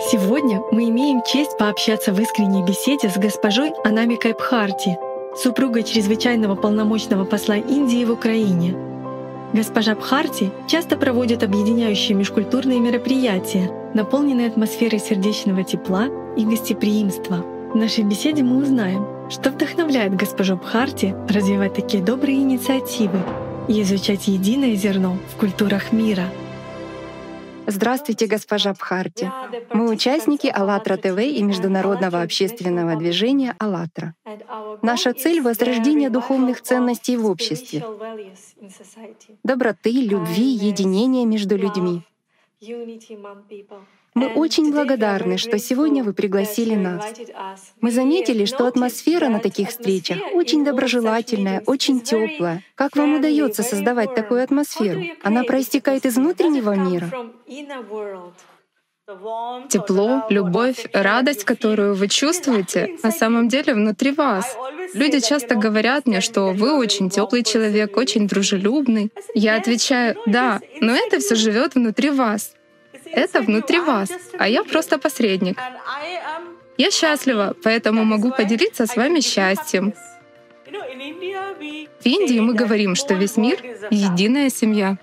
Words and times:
Сегодня 0.00 0.60
мы 0.72 0.88
имеем 0.88 1.22
честь 1.22 1.56
пообщаться 1.56 2.12
в 2.12 2.20
искренней 2.20 2.64
беседе 2.64 3.08
с 3.08 3.16
госпожой 3.16 3.72
Анамикой 3.84 4.32
Бхарти, 4.32 4.98
супругой 5.40 5.84
чрезвычайного 5.84 6.56
полномочного 6.56 7.24
посла 7.24 7.58
Индии 7.58 8.04
в 8.04 8.10
Украине. 8.10 8.74
Госпожа 9.52 9.94
Бхарти 9.94 10.50
часто 10.66 10.96
проводит 10.96 11.44
объединяющие 11.44 12.16
межкультурные 12.16 12.80
мероприятия, 12.80 13.70
наполненные 13.94 14.48
атмосферой 14.48 14.98
сердечного 14.98 15.62
тепла 15.62 16.08
и 16.36 16.44
гостеприимства. 16.44 17.44
В 17.72 17.76
нашей 17.76 18.02
беседе 18.02 18.42
мы 18.42 18.56
узнаем, 18.56 19.06
что 19.30 19.52
вдохновляет 19.52 20.16
госпожу 20.16 20.56
Бхарти 20.56 21.14
развивать 21.28 21.74
такие 21.74 22.02
добрые 22.02 22.38
инициативы 22.38 23.20
и 23.68 23.80
изучать 23.82 24.26
единое 24.26 24.74
зерно 24.74 25.18
в 25.32 25.38
культурах 25.38 25.92
мира. 25.92 26.24
Здравствуйте, 27.66 28.26
госпожа 28.26 28.72
Бхарти. 28.72 29.30
Мы 29.72 29.90
участники 29.90 30.46
АЛЛАТРА 30.46 30.96
ТВ 30.96 31.18
и 31.18 31.42
международного 31.42 32.22
общественного 32.22 32.96
движения 32.96 33.54
АЛЛАТРА. 33.58 34.14
Наша 34.82 35.12
цель— 35.12 35.40
возрождение 35.42 36.10
духовных 36.10 36.60
ценностей 36.62 37.16
в 37.16 37.26
обществе, 37.26 37.84
доброты, 39.42 39.92
любви, 39.92 40.44
единения 40.44 41.26
между 41.26 41.56
людьми. 41.56 42.02
Мы 44.14 44.28
очень 44.28 44.72
благодарны, 44.72 45.38
что 45.38 45.58
сегодня 45.58 46.04
вы 46.04 46.12
пригласили 46.12 46.76
нас. 46.76 47.04
Мы 47.80 47.90
заметили, 47.90 48.44
что 48.44 48.66
атмосфера 48.66 49.28
на 49.28 49.40
таких 49.40 49.70
встречах 49.70 50.18
очень 50.34 50.64
доброжелательная, 50.64 51.62
очень 51.66 52.00
теплая. 52.00 52.62
Как 52.76 52.96
вам 52.96 53.16
удается 53.16 53.62
создавать 53.62 54.14
такую 54.14 54.44
атмосферу? 54.44 55.02
Она 55.22 55.42
проистекает 55.42 56.06
из 56.06 56.16
внутреннего 56.16 56.76
мира. 56.76 57.10
Тепло, 59.68 60.24
любовь, 60.30 60.86
радость, 60.94 61.44
которую 61.44 61.94
вы 61.94 62.08
чувствуете, 62.08 62.96
на 63.02 63.10
самом 63.10 63.48
деле 63.48 63.74
внутри 63.74 64.12
вас. 64.12 64.56
Люди 64.94 65.20
часто 65.20 65.56
говорят 65.56 66.06
мне, 66.06 66.22
что 66.22 66.52
вы 66.52 66.72
очень 66.78 67.10
теплый 67.10 67.42
человек, 67.42 67.98
очень 67.98 68.26
дружелюбный. 68.26 69.10
Я 69.34 69.56
отвечаю, 69.56 70.16
да, 70.24 70.60
но 70.80 70.94
это 70.94 71.18
все 71.18 71.34
живет 71.34 71.74
внутри 71.74 72.10
вас. 72.10 72.54
Это 73.14 73.40
внутри 73.40 73.80
вас, 73.80 74.10
а 74.38 74.48
я 74.48 74.64
просто 74.64 74.98
посредник. 74.98 75.58
Я 76.76 76.90
счастлива, 76.90 77.54
поэтому 77.62 78.04
могу 78.04 78.30
поделиться 78.30 78.86
с 78.86 78.96
вами 78.96 79.20
счастьем. 79.20 79.94
В 80.66 82.06
Индии 82.06 82.40
мы 82.40 82.54
говорим, 82.54 82.94
что 82.94 83.14
весь 83.14 83.36
мир— 83.36 83.58
единая 83.90 84.50
семья. 84.50 84.96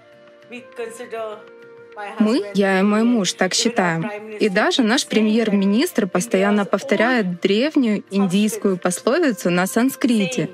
Мы, 2.19 2.43
я 2.53 2.79
и 2.79 2.83
мой 2.83 3.03
муж, 3.03 3.33
так 3.33 3.53
считаем. 3.53 4.09
И 4.39 4.49
даже 4.49 4.81
наш 4.81 5.05
премьер-министр 5.05 6.07
постоянно 6.07 6.65
повторяет 6.65 7.39
древнюю 7.41 8.03
индийскую 8.11 8.77
пословицу 8.77 9.49
на 9.49 9.65
санскрите. 9.67 10.49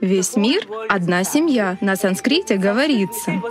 Весь 0.00 0.36
мир— 0.36 0.66
одна 0.88 1.24
семья. 1.24 1.78
На 1.80 1.96
санскрите 1.96 2.56
говорится. 2.56 3.42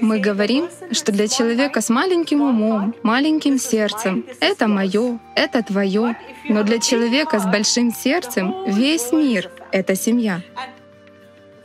Мы 0.00 0.18
говорим, 0.18 0.68
что 0.92 1.12
для 1.12 1.28
человека 1.28 1.80
с 1.80 1.88
маленьким 1.88 2.42
умом, 2.42 2.94
маленьким 3.02 3.58
сердцем 3.58 4.24
это 4.40 4.68
мое, 4.68 5.18
это 5.34 5.62
твое, 5.62 6.16
но 6.48 6.62
для 6.62 6.78
человека 6.78 7.38
с 7.38 7.46
большим 7.46 7.92
сердцем 7.92 8.54
весь 8.66 9.12
мир— 9.12 9.50
это 9.72 9.94
семья. 9.94 10.42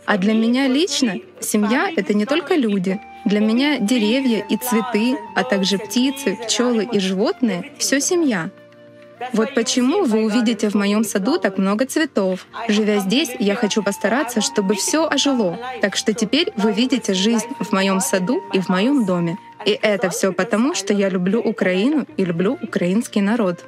А 0.05 0.17
для 0.17 0.33
меня 0.33 0.67
лично 0.67 1.15
семья— 1.39 1.89
это 1.95 2.13
не 2.13 2.25
только 2.25 2.55
люди. 2.55 2.99
Для 3.25 3.39
меня 3.39 3.79
деревья 3.79 4.43
и 4.49 4.57
цветы, 4.57 5.17
а 5.35 5.43
также 5.43 5.77
птицы, 5.77 6.37
пчелы 6.43 6.87
и 6.91 6.99
животные— 6.99 7.71
все 7.77 8.01
семья. 8.01 8.49
Вот 9.33 9.53
почему 9.53 10.03
вы 10.03 10.23
увидите 10.25 10.69
в 10.69 10.75
моем 10.75 11.03
саду 11.03 11.37
так 11.37 11.57
много 11.57 11.85
цветов. 11.85 12.45
Живя 12.67 12.99
здесь, 12.99 13.31
я 13.39 13.55
хочу 13.55 13.83
постараться, 13.83 14.41
чтобы 14.41 14.75
все 14.75 15.07
ожило. 15.07 15.57
Так 15.81 15.95
что 15.95 16.13
теперь 16.13 16.51
вы 16.57 16.71
видите 16.71 17.13
жизнь 17.13 17.47
в 17.59 17.71
моем 17.71 17.99
саду 17.99 18.41
и 18.53 18.59
в 18.59 18.69
моем 18.69 19.05
доме. 19.05 19.37
И 19.65 19.77
это 19.79 20.09
все 20.09 20.33
потому, 20.33 20.73
что 20.73 20.93
я 20.93 21.09
люблю 21.09 21.39
Украину 21.39 22.05
и 22.17 22.25
люблю 22.25 22.57
украинский 22.61 23.21
народ. 23.21 23.63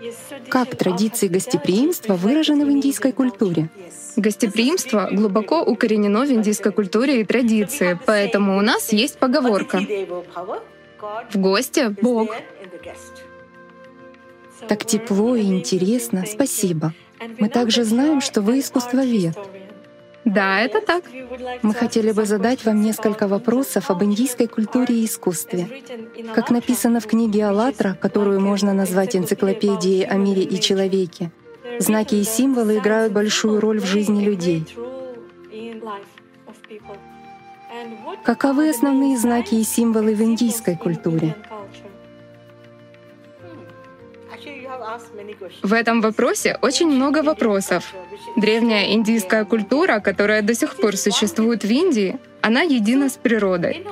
Как 0.49 0.75
традиции 0.75 1.27
гостеприимства 1.27 2.15
выражены 2.15 2.65
в 2.65 2.71
индийской 2.71 3.11
культуре? 3.11 3.69
Гостеприимство 4.15 5.09
глубоко 5.11 5.61
укоренено 5.61 6.25
в 6.25 6.31
индийской 6.31 6.71
культуре 6.71 7.21
и 7.21 7.23
традиции, 7.23 7.99
поэтому 8.05 8.57
у 8.57 8.61
нас 8.61 8.91
есть 8.91 9.17
поговорка 9.17 9.81
«В 11.31 11.37
гости— 11.37 11.95
Бог». 12.01 12.29
Так 14.67 14.85
тепло 14.85 15.35
и 15.35 15.43
интересно. 15.43 16.25
Спасибо. 16.27 16.93
Мы 17.39 17.49
также 17.49 17.83
знаем, 17.83 18.21
что 18.21 18.41
вы 18.41 18.59
искусствовед. 18.59 19.37
Да, 20.25 20.61
это 20.61 20.79
так. 20.79 21.03
Мы 21.61 21.73
хотели 21.73 22.11
бы 22.11 22.25
задать 22.25 22.63
вам 22.65 22.81
несколько 22.81 23.27
вопросов 23.27 23.91
об 23.91 24.03
индийской 24.03 24.47
культуре 24.47 24.95
и 24.95 25.05
искусстве. 25.05 25.67
Как 26.33 26.49
написано 26.49 27.01
в 27.01 27.07
книге 27.07 27.45
«АЛЛАТРА», 27.45 27.97
которую 27.99 28.39
можно 28.39 28.73
назвать 28.73 29.15
энциклопедией 29.15 30.05
о 30.05 30.15
мире 30.15 30.43
и 30.43 30.59
человеке, 30.61 31.31
знаки 31.79 32.15
и 32.15 32.23
символы 32.23 32.77
играют 32.77 33.11
большую 33.11 33.59
роль 33.59 33.81
в 33.81 33.85
жизни 33.85 34.23
людей. 34.23 34.65
Каковы 38.23 38.69
основные 38.69 39.17
знаки 39.17 39.55
и 39.55 39.63
символы 39.63 40.15
в 40.15 40.21
индийской 40.21 40.77
культуре? 40.77 41.35
В 45.61 45.73
этом 45.73 46.01
вопросе 46.01 46.57
очень 46.61 46.89
много 46.89 47.23
вопросов. 47.23 47.93
Древняя 48.35 48.93
индийская 48.93 49.45
культура, 49.45 49.99
которая 49.99 50.41
до 50.41 50.53
сих 50.53 50.75
пор 50.75 50.97
существует 50.97 51.63
в 51.63 51.69
Индии, 51.69 52.17
она 52.41 52.61
едина 52.61 53.09
с 53.09 53.13
природой. 53.13 53.85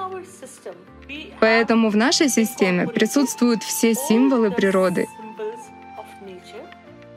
Поэтому 1.40 1.90
в 1.90 1.96
нашей 1.96 2.30
системе 2.30 2.88
присутствуют 2.88 3.64
все 3.64 3.94
символы 3.94 4.52
природы. 4.52 5.08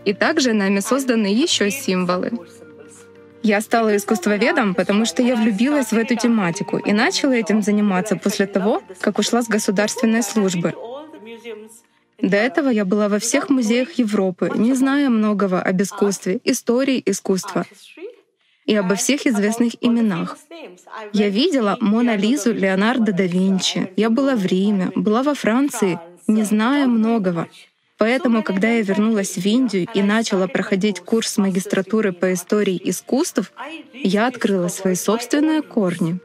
И 0.05 0.12
также 0.12 0.53
нами 0.53 0.81
созданы 0.81 1.27
еще 1.27 1.71
символы. 1.71 2.33
Я 3.43 3.61
стала 3.61 3.95
искусствоведом, 3.95 4.75
потому 4.75 5.05
что 5.05 5.22
я 5.22 5.37
влюбилась 5.37 5.93
в 5.93 5.99
эту 5.99 6.16
тематику 6.16 6.78
и 6.78 6.93
начала 6.93 7.33
этим 7.33 7.62
заниматься 7.62 8.16
после 8.16 8.47
того, 8.47 8.83
как 9.01 9.19
ушла 9.19 9.43
с 9.43 9.49
государственной 9.49 10.22
службы. 10.22 10.72
До 12.20 12.36
этого 12.36 12.69
я 12.69 12.84
была 12.84 13.08
во 13.08 13.19
всех 13.19 13.50
музеях 13.50 13.92
Европы, 13.92 14.50
не 14.54 14.75
зная 14.75 15.08
многого 15.08 15.60
об 15.60 15.82
искусстве, 15.82 16.41
истории 16.44 17.02
искусства 17.04 17.66
и 18.66 18.75
обо 18.75 18.94
всех 18.94 19.26
известных 19.26 19.72
именах. 19.80 20.38
Я 21.12 21.28
видела 21.28 21.76
Мона 21.80 22.16
Лизу 22.16 22.53
Леонардо 22.53 23.12
да 23.12 23.24
Винчи. 23.24 23.91
Я 23.97 24.10
была 24.10 24.36
в 24.36 24.47
Риме, 24.47 24.91
была 24.94 25.22
во 25.22 25.34
Франции, 25.34 25.98
не 26.26 26.44
зная 26.44 26.86
многого. 26.86 27.48
Поэтому, 27.98 28.42
когда 28.42 28.69
я 28.69 28.82
вернулась 28.82 29.36
в 29.36 29.47
Индию 29.47 29.86
и 29.94 30.03
начала 30.03 30.48
проходить 30.48 31.00
курс 31.00 31.36
магистратуры 31.36 32.12
по 32.12 32.32
истории 32.32 32.80
искусств, 32.82 33.53
я 33.92 34.26
открыла 34.26 34.69
свои 34.69 34.94
собственные 34.94 35.62
корни. 35.62 36.19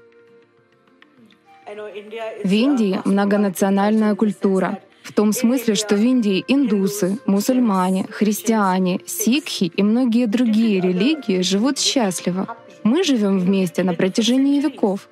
В 2.43 2.51
Индии 2.51 2.99
многонациональная 3.05 4.15
культура— 4.15 4.79
в 5.09 5.13
том 5.13 5.33
смысле, 5.33 5.73
что 5.73 5.95
в 5.95 6.01
Индии 6.01 6.45
индусы, 6.47 7.17
мусульмане, 7.25 8.05
христиане, 8.11 8.99
сикхи 9.07 9.71
и 9.75 9.81
многие 9.81 10.27
другие 10.27 10.79
религии 10.79 11.41
живут 11.41 11.79
счастливо. 11.79 12.55
Мы 12.83 13.03
живем 13.03 13.39
вместе 13.39 13.83
на 13.83 13.95
протяжении 13.95 14.61
веков. 14.61 15.09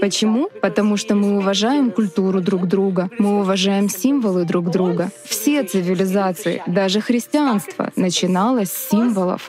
Почему? 0.00 0.48
Потому 0.60 0.96
что 0.96 1.14
мы 1.14 1.38
уважаем 1.38 1.92
культуру 1.92 2.40
друг 2.40 2.66
друга, 2.66 3.08
мы 3.18 3.40
уважаем 3.40 3.88
символы 3.88 4.44
друг 4.44 4.70
друга. 4.70 5.10
Все 5.24 5.62
цивилизации, 5.62 6.62
даже 6.66 7.00
христианство, 7.00 7.92
начиналось 7.94 8.72
с 8.72 8.88
символов. 8.90 9.48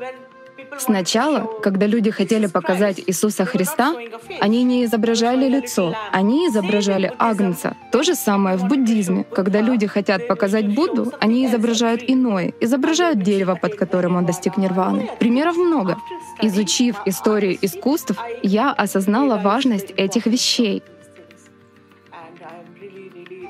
Сначала, 0.80 1.50
когда 1.62 1.88
люди 1.88 2.12
хотели 2.12 2.48
показать 2.48 3.00
Иисуса 3.06 3.46
Христа, 3.46 3.96
они 4.40 4.64
не 4.64 4.86
изображали 4.86 5.48
лицо, 5.48 5.96
они 6.12 6.48
изображали 6.48 7.12
Агнца. 7.18 7.76
То 7.92 8.04
же 8.04 8.16
самое 8.16 8.58
в 8.58 8.68
буддизме. 8.68 9.24
Когда 9.24 9.62
люди 9.62 9.88
хотят 9.88 10.28
показать 10.28 10.74
Будду, 10.74 11.12
они 11.20 11.46
изображают 11.46 12.04
иное, 12.08 12.54
изображают 12.60 13.22
дерево, 13.22 13.56
под 13.56 13.76
которым 13.76 14.16
он 14.16 14.26
достиг 14.26 14.58
нирваны. 14.58 15.10
Примеров 15.20 15.58
много. 15.58 15.98
Изучив 16.42 17.02
историю 17.06 17.58
искусств, 17.62 18.16
я 18.42 18.72
осознала 18.72 19.38
важность 19.38 19.92
этих 19.92 20.26
вещей. 20.26 20.84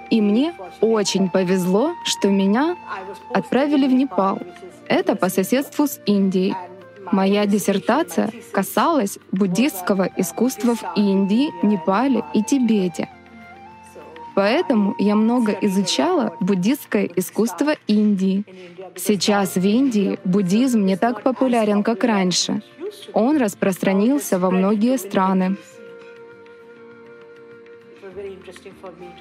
И 0.10 0.22
мне 0.22 0.54
очень 0.82 1.30
повезло, 1.30 1.94
что 2.06 2.28
меня 2.30 2.76
отправили 3.34 3.88
в 3.88 3.94
Непал. 3.94 4.40
Это 4.88 5.16
по 5.16 5.30
соседству 5.30 5.88
с 5.88 6.00
Индией. 6.06 6.54
Моя 7.14 7.46
диссертация 7.46 8.32
касалась 8.52 9.20
буддистского 9.32 10.10
искусства 10.18 10.74
в 10.74 10.84
Индии, 10.96 11.52
Непале 11.64 12.24
и 12.34 12.42
Тибете. 12.42 13.08
Поэтому 14.34 14.96
я 14.98 15.14
много 15.14 15.52
изучала 15.62 16.36
буддистское 16.40 17.08
искусство 17.16 17.76
Индии. 17.86 18.46
Сейчас 18.96 19.54
в 19.54 19.64
Индии 19.64 20.18
буддизм 20.26 20.86
не 20.86 20.98
так 20.98 21.22
популярен, 21.22 21.84
как 21.84 22.04
раньше. 22.04 22.64
Он 23.14 23.38
распространился 23.38 24.40
во 24.40 24.50
многие 24.50 24.98
страны. 24.98 25.58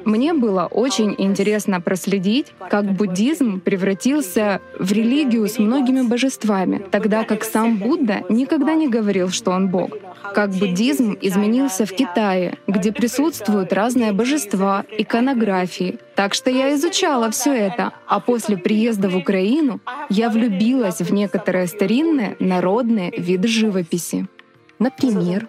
Мне 0.05 0.35
было 0.35 0.67
очень 0.67 1.15
интересно 1.19 1.81
проследить, 1.81 2.53
как 2.71 2.93
буддизм 2.93 3.61
превратился 3.61 4.61
в 4.79 4.93
религию 4.93 5.47
с 5.49 5.59
многими 5.59 6.03
божествами, 6.03 6.83
тогда 6.91 7.25
как 7.25 7.45
сам 7.45 7.79
Будда 7.79 8.25
никогда 8.29 8.75
не 8.75 8.89
говорил, 8.89 9.31
что 9.31 9.51
он 9.51 9.69
Бог. 9.69 9.91
Как 10.35 10.51
буддизм 10.51 11.17
изменился 11.21 11.85
в 11.85 11.93
Китае, 11.93 12.59
где 12.67 12.93
присутствуют 12.93 13.73
разные 13.73 14.13
божества, 14.13 14.85
иконографии. 14.97 15.99
Так 16.15 16.35
что 16.35 16.51
я 16.51 16.75
изучала 16.75 17.31
все 17.31 17.53
это, 17.53 17.93
а 18.07 18.21
после 18.21 18.57
приезда 18.57 19.09
в 19.09 19.17
Украину 19.17 19.81
я 20.09 20.31
влюбилась 20.31 21.01
в 21.01 21.13
некоторые 21.13 21.67
старинные 21.67 22.37
народные 22.39 23.13
виды 23.17 23.49
живописи. 23.49 24.27
Например, 24.79 25.47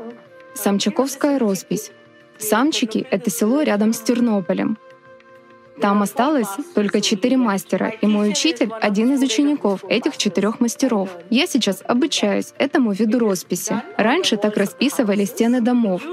Самчаковская 0.53 1.39
роспись. 1.39 1.91
Самчики— 2.37 3.05
это 3.11 3.29
село 3.29 3.61
рядом 3.61 3.93
с 3.93 3.99
Тернополем. 3.99 4.77
Там 5.81 6.03
осталось 6.03 6.49
только 6.75 7.01
четыре 7.01 7.35
мастера, 7.35 7.89
и 7.89 8.05
мой 8.05 8.29
учитель— 8.29 8.69
один 8.81 9.13
из 9.13 9.23
учеников 9.23 9.83
этих 9.89 10.17
четырех 10.17 10.59
мастеров. 10.59 11.09
Я 11.29 11.47
сейчас 11.47 11.81
обучаюсь 11.85 12.53
этому 12.59 12.91
виду 12.91 13.17
росписи. 13.19 13.81
Раньше 13.97 14.37
так 14.37 14.55
расписывали 14.55 15.25
стены 15.25 15.61
домов. 15.61 16.03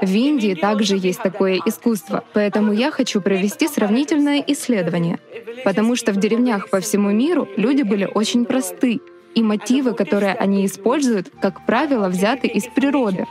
В 0.00 0.14
Индии 0.14 0.54
также 0.54 0.96
есть 0.96 1.22
такое 1.22 1.60
искусство, 1.66 2.24
поэтому 2.32 2.72
я 2.72 2.90
хочу 2.90 3.20
провести 3.20 3.68
сравнительное 3.68 4.42
исследование. 4.46 5.18
Потому 5.64 5.96
что 5.96 6.12
в 6.12 6.16
деревнях 6.16 6.70
по 6.70 6.80
всему 6.80 7.10
миру 7.10 7.46
люди 7.56 7.82
были 7.82 8.08
очень 8.12 8.46
просты, 8.46 9.00
и 9.34 9.42
мотивы, 9.42 9.94
которые 9.94 10.34
они 10.34 10.66
используют, 10.66 11.30
как 11.40 11.64
правило, 11.66 12.08
взяты 12.08 12.48
из 12.48 12.64
природы. 12.64 13.26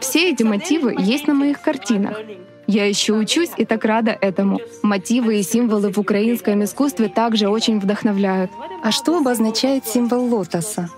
Все 0.00 0.30
эти 0.30 0.42
мотивы 0.42 0.94
есть 0.98 1.26
на 1.26 1.34
моих 1.34 1.60
картинах. 1.60 2.18
Я 2.66 2.86
еще 2.86 3.12
учусь 3.12 3.50
и 3.56 3.64
так 3.64 3.84
рада 3.84 4.16
этому. 4.20 4.58
Мотивы 4.82 5.38
и 5.38 5.42
символы 5.42 5.92
в 5.92 5.98
украинском 5.98 6.64
искусстве 6.64 7.08
также 7.08 7.48
очень 7.48 7.78
вдохновляют. 7.78 8.50
А 8.82 8.90
что 8.90 9.18
обозначает 9.18 9.86
символ 9.86 10.24
лотоса? 10.26 10.90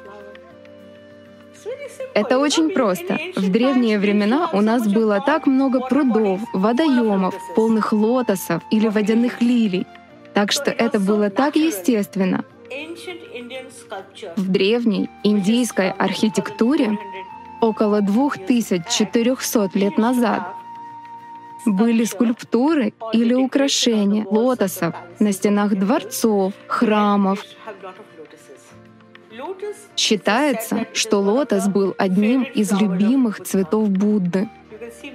Это 2.14 2.38
очень 2.38 2.70
просто. 2.70 3.18
В 3.36 3.50
древние 3.50 3.98
времена 3.98 4.48
у 4.52 4.60
нас 4.60 4.88
было 4.88 5.22
так 5.24 5.46
много 5.46 5.80
прудов, 5.80 6.40
водоемов, 6.52 7.34
полных 7.54 7.92
лотосов 7.92 8.62
или 8.70 8.88
водяных 8.88 9.40
лилий. 9.40 9.86
Так 10.34 10.52
что 10.52 10.70
это 10.70 10.98
было 10.98 11.30
так 11.30 11.56
естественно. 11.56 12.44
В 14.36 14.50
древней 14.50 15.08
индийской 15.22 15.90
архитектуре 15.90 16.98
около 17.60 18.00
2400 18.00 19.70
лет 19.74 19.98
назад 19.98 20.54
были 21.66 22.04
скульптуры 22.04 22.94
или 23.12 23.34
украшения 23.34 24.24
лотосов 24.30 24.94
на 25.18 25.32
стенах 25.32 25.74
дворцов, 25.76 26.54
храмов. 26.66 27.44
Считается, 29.96 30.86
что 30.94 31.18
лотос 31.18 31.68
был 31.68 31.94
одним 31.98 32.42
из 32.42 32.72
любимых 32.72 33.42
цветов 33.42 33.90
Будды. 33.90 34.48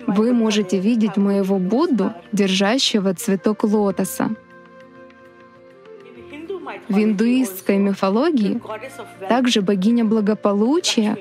Вы 0.08 0.34
можете 0.34 0.80
видеть 0.80 1.18
моего 1.18 1.58
Будду, 1.58 2.14
держащего 2.32 3.14
цветок 3.14 3.64
лотоса. 3.64 4.32
В 6.90 6.98
индуистской 7.00 7.78
мифологии 7.78 8.62
также 9.28 9.62
богиня 9.62 10.06
благополучия 10.06 11.18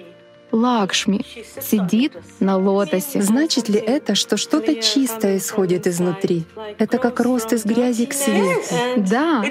Лакшми 0.52 1.24
сидит 1.60 2.12
на 2.38 2.56
лотосе. 2.56 3.22
Значит 3.22 3.68
ли 3.68 3.80
это, 3.80 4.14
что 4.14 4.36
что-то 4.36 4.80
чистое 4.80 5.38
исходит 5.38 5.86
изнутри? 5.86 6.44
Это 6.78 6.98
как 6.98 7.20
рост 7.20 7.52
из 7.52 7.64
грязи 7.64 8.06
к 8.06 8.12
свету. 8.12 8.60
Да, 8.98 9.42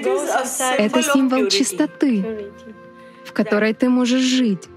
это 0.78 1.02
символ 1.02 1.48
чистоты, 1.48 2.50
в 3.24 3.32
которой 3.32 3.74
ты 3.74 3.88
можешь 3.88 4.22
жить. 4.22 4.68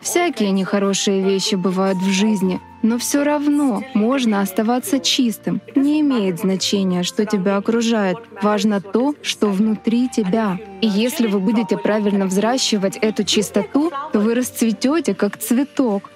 Всякие 0.00 0.52
нехорошие 0.52 1.22
вещи 1.22 1.56
бывают 1.56 1.98
в 1.98 2.10
жизни, 2.10 2.60
но 2.82 2.98
все 2.98 3.24
равно 3.24 3.82
можно 3.94 4.40
оставаться 4.40 5.00
чистым. 5.00 5.60
Не 5.74 6.00
имеет 6.00 6.38
значения, 6.38 7.02
что 7.02 7.26
тебя 7.26 7.56
окружает. 7.56 8.18
Важно 8.40 8.80
то, 8.80 9.14
что 9.22 9.48
внутри 9.48 10.08
тебя. 10.08 10.58
И 10.80 10.86
если 10.86 11.26
вы 11.26 11.40
будете 11.40 11.76
правильно 11.76 12.26
взращивать 12.26 12.96
эту 12.96 13.24
чистоту, 13.24 13.90
то 14.12 14.20
вы 14.20 14.34
расцветете 14.34 15.14
как 15.14 15.36
цветок. 15.36 16.10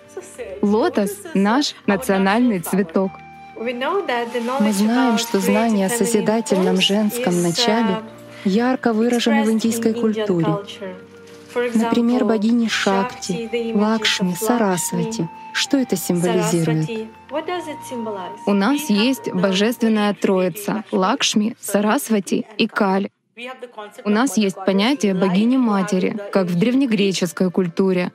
Лотос— 0.63 1.11
наш 1.35 1.75
национальный 1.87 2.61
цветок. 2.61 3.11
Мы 3.59 4.73
знаем, 4.73 5.19
что 5.19 5.41
знание 5.41 5.87
о 5.87 5.91
созидательном 5.91 6.81
женском 6.81 7.43
начале 7.43 7.99
ярко 8.45 8.93
выражено 8.93 9.45
в 9.45 9.51
индийской 9.51 9.95
культуре. 9.95 10.47
Например, 11.55 12.25
богини 12.25 12.69
Шакти, 12.69 13.73
Лакшми, 13.75 14.35
Сарасвати. 14.35 15.29
Что 15.53 15.77
это 15.77 15.97
символизирует? 15.97 16.89
У 18.47 18.53
нас 18.53 18.91
есть 18.91 19.33
божественная 19.33 20.15
троица— 20.15 20.85
Лакшми, 20.93 21.57
Сарасвати 21.61 22.47
и 22.59 22.67
Кали. 22.67 23.11
У 24.05 24.11
нас 24.11 24.37
есть 24.37 24.57
понятие 24.67 25.15
богини-матери, 25.15 26.17
как 26.33 26.47
в 26.49 26.59
древнегреческой 26.59 27.51
культуре, 27.51 28.13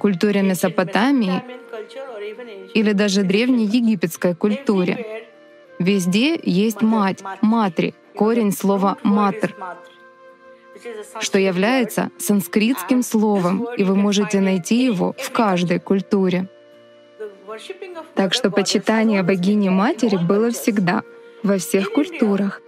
культуре 0.00 0.42
Месопотамии 0.42 1.42
или 2.74 2.92
даже 2.92 3.22
древней 3.22 3.66
египетской 3.66 4.34
культуре. 4.34 5.26
Везде 5.78 6.40
есть 6.42 6.82
мать, 6.82 7.22
матри, 7.42 7.94
корень 8.14 8.52
слова 8.52 8.96
«матр», 9.02 9.54
что 11.20 11.38
является 11.38 12.10
санскритским 12.18 13.02
словом, 13.02 13.66
и 13.76 13.84
вы 13.84 13.96
можете 13.96 14.40
найти 14.40 14.84
его 14.84 15.14
в 15.18 15.30
каждой 15.30 15.80
культуре. 15.80 16.48
Так 18.14 18.34
что 18.34 18.50
почитание 18.50 19.22
богини-матери 19.22 20.16
было 20.16 20.50
всегда, 20.50 21.02
во 21.42 21.58
всех 21.58 21.92
культурах. 21.92 22.60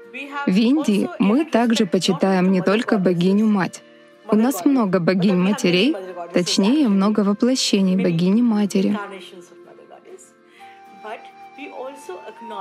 В 0.47 0.57
Индии 0.57 1.09
мы 1.19 1.45
также 1.45 1.87
почитаем 1.87 2.51
не 2.51 2.63
только 2.63 2.99
богиню-мать. 2.99 3.83
У 4.31 4.37
нас 4.37 4.65
много 4.65 5.01
богинь-матерей, 5.01 5.97
точнее, 6.33 6.89
много 6.89 7.21
воплощений 7.21 7.97
богини-матери. 7.97 8.99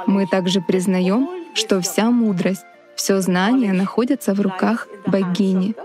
Мы 0.07 0.27
также 0.27 0.61
признаем, 0.61 1.29
что 1.53 1.81
вся 1.81 2.09
мудрость, 2.09 2.65
все 2.97 3.21
знание 3.21 3.73
находится 3.73 4.33
в 4.33 4.41
руках 4.41 4.87
богини. 5.05 5.75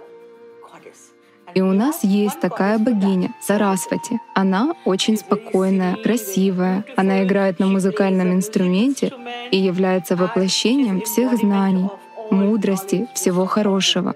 И 1.54 1.60
у 1.60 1.72
нас 1.72 2.02
есть 2.02 2.40
такая 2.40 2.78
богиня 2.78 3.34
Сарасвати. 3.42 4.18
Она 4.34 4.72
очень 4.86 5.18
спокойная, 5.18 5.96
красивая. 5.96 6.84
Она 6.96 7.22
играет 7.22 7.58
на 7.58 7.66
музыкальном 7.66 8.32
инструменте 8.32 9.12
и 9.50 9.58
является 9.58 10.16
воплощением 10.16 11.02
всех 11.02 11.36
знаний, 11.36 11.90
мудрости, 12.30 13.06
всего 13.14 13.44
хорошего. 13.44 14.14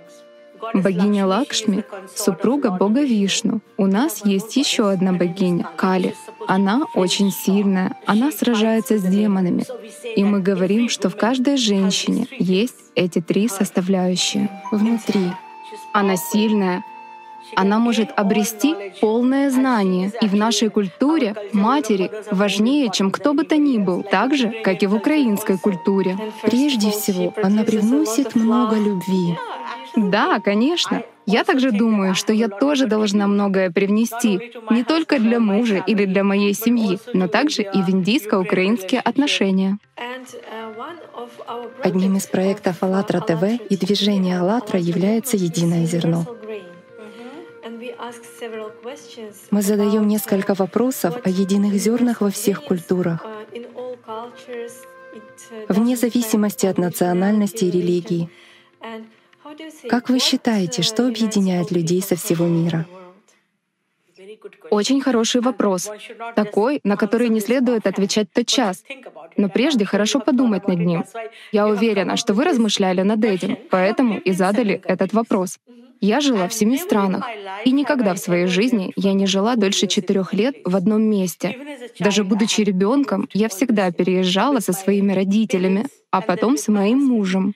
Богиня 0.74 1.26
Лакшми— 1.26 1.84
супруга 2.14 2.70
бога 2.70 3.02
Вишну. 3.02 3.60
У 3.76 3.86
нас 3.86 4.24
есть 4.24 4.56
еще 4.56 4.90
одна 4.90 5.12
богиня— 5.12 5.68
Кали. 5.76 6.14
Она 6.46 6.82
очень 6.94 7.30
сильная, 7.30 7.96
она 8.06 8.30
сражается 8.30 8.98
с 8.98 9.02
демонами. 9.02 9.64
И 10.16 10.24
мы 10.24 10.40
говорим, 10.40 10.88
что 10.88 11.08
в 11.08 11.16
каждой 11.16 11.56
женщине 11.56 12.26
есть 12.38 12.76
эти 12.94 13.20
три 13.20 13.48
составляющие 13.48 14.48
внутри. 14.70 15.32
Она 15.92 16.16
сильная, 16.16 16.84
она 17.54 17.78
может 17.78 18.10
обрести 18.16 18.74
полное 19.00 19.50
знание. 19.50 20.12
И 20.20 20.26
в 20.26 20.34
нашей 20.34 20.68
культуре 20.68 21.34
матери 21.52 22.10
важнее, 22.30 22.90
чем 22.90 23.10
кто 23.10 23.34
бы 23.34 23.44
то 23.44 23.56
ни 23.56 23.78
был, 23.78 24.02
так 24.02 24.34
же, 24.34 24.52
как 24.64 24.82
и 24.82 24.86
в 24.86 24.94
украинской 24.94 25.58
культуре. 25.58 26.18
Прежде 26.42 26.90
всего, 26.90 27.32
она 27.42 27.62
привносит 27.62 28.34
много 28.34 28.76
любви. 28.76 29.36
Да, 29.96 30.40
конечно. 30.40 31.02
Я 31.24 31.42
также 31.42 31.72
думаю, 31.72 32.14
что 32.14 32.32
я 32.32 32.48
тоже 32.48 32.86
должна 32.86 33.26
многое 33.26 33.70
привнести, 33.70 34.52
не 34.70 34.84
только 34.84 35.18
для 35.18 35.40
мужа 35.40 35.82
или 35.86 36.04
для 36.04 36.22
моей 36.22 36.54
семьи, 36.54 36.98
но 37.14 37.26
также 37.26 37.62
и 37.62 37.82
в 37.82 37.88
индийско-украинские 37.88 39.00
отношения. 39.00 39.78
Одним 41.82 42.16
из 42.16 42.26
проектов 42.26 42.82
«АЛЛАТРА 42.82 43.20
ТВ» 43.20 43.42
и 43.70 43.76
движения 43.76 44.38
«АЛЛАТРА» 44.38 44.78
является 44.78 45.36
«Единое 45.36 45.86
зерно». 45.86 46.26
Мы 49.50 49.62
задаем 49.62 50.06
несколько 50.06 50.54
вопросов 50.54 51.16
о 51.24 51.28
единых 51.28 51.74
зернах 51.74 52.20
во 52.20 52.30
всех 52.30 52.62
культурах. 52.62 53.26
вне 55.68 55.96
зависимости 55.96 56.66
от 56.66 56.78
национальности 56.78 57.64
и 57.64 57.70
религии. 57.70 58.30
Как 59.88 60.08
вы 60.08 60.18
считаете, 60.18 60.82
что 60.82 61.06
объединяет 61.06 61.70
людей 61.70 62.02
со 62.02 62.16
всего 62.16 62.46
мира? 62.46 62.86
Очень 64.70 65.00
хороший 65.00 65.40
вопрос. 65.40 65.90
Такой, 66.34 66.80
на 66.84 66.96
который 66.96 67.28
не 67.28 67.40
следует 67.40 67.86
отвечать 67.86 68.32
тотчас. 68.32 68.84
Но 69.36 69.48
прежде 69.48 69.84
хорошо 69.84 70.20
подумать 70.20 70.68
над 70.68 70.78
ним. 70.78 71.04
Я 71.52 71.66
уверена, 71.66 72.16
что 72.16 72.34
вы 72.34 72.44
размышляли 72.44 73.02
над 73.02 73.24
этим, 73.24 73.56
поэтому 73.70 74.18
и 74.18 74.32
задали 74.32 74.80
этот 74.84 75.12
вопрос. 75.12 75.58
Я 76.00 76.20
жила 76.20 76.46
в 76.46 76.52
семи 76.52 76.76
странах, 76.76 77.24
и 77.64 77.72
никогда 77.72 78.12
в 78.14 78.18
своей 78.18 78.46
жизни 78.46 78.92
я 78.96 79.14
не 79.14 79.26
жила 79.26 79.56
дольше 79.56 79.86
четырех 79.86 80.34
лет 80.34 80.56
в 80.64 80.76
одном 80.76 81.02
месте. 81.02 81.56
Даже 81.98 82.22
будучи 82.22 82.60
ребенком, 82.60 83.28
я 83.32 83.48
всегда 83.48 83.90
переезжала 83.90 84.60
со 84.60 84.72
своими 84.74 85.14
родителями, 85.14 85.86
а 86.10 86.20
потом 86.20 86.58
с 86.58 86.68
моим 86.68 87.02
мужем. 87.02 87.54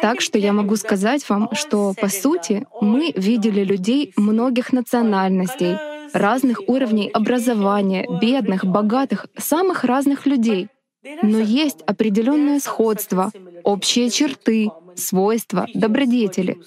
Так 0.00 0.20
что 0.20 0.38
я 0.38 0.52
могу 0.52 0.76
сказать 0.76 1.28
вам, 1.28 1.50
что, 1.54 1.94
по 2.00 2.08
сути, 2.08 2.66
мы 2.80 3.12
видели 3.16 3.64
людей 3.64 4.12
многих 4.16 4.72
национальностей, 4.72 5.76
разных 6.12 6.60
уровней 6.68 7.08
образования, 7.08 8.06
бедных, 8.20 8.64
богатых, 8.64 9.26
самых 9.36 9.84
разных 9.84 10.26
людей. 10.26 10.68
Но 11.22 11.38
есть 11.38 11.82
определенное 11.86 12.60
сходство, 12.60 13.32
общие 13.64 14.10
черты, 14.10 14.70
свойства, 14.96 15.66
добродетели. 15.74 16.58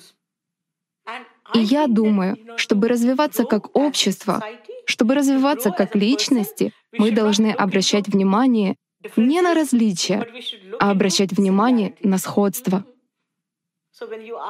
И 1.54 1.60
я 1.60 1.88
думаю, 1.88 2.38
чтобы 2.58 2.88
развиваться 2.88 3.44
как 3.44 3.76
общество, 3.76 4.44
чтобы 4.86 5.16
развиваться 5.16 5.72
как 5.72 5.96
личности, 5.96 6.74
мы 6.98 7.12
должны 7.12 7.52
обращать 7.52 8.08
внимание 8.08 8.76
не 9.18 9.42
на 9.42 9.54
различия, 9.54 10.26
а 10.80 10.92
обращать 10.92 11.32
внимание 11.32 11.96
на 12.02 12.18
сходство. 12.18 12.86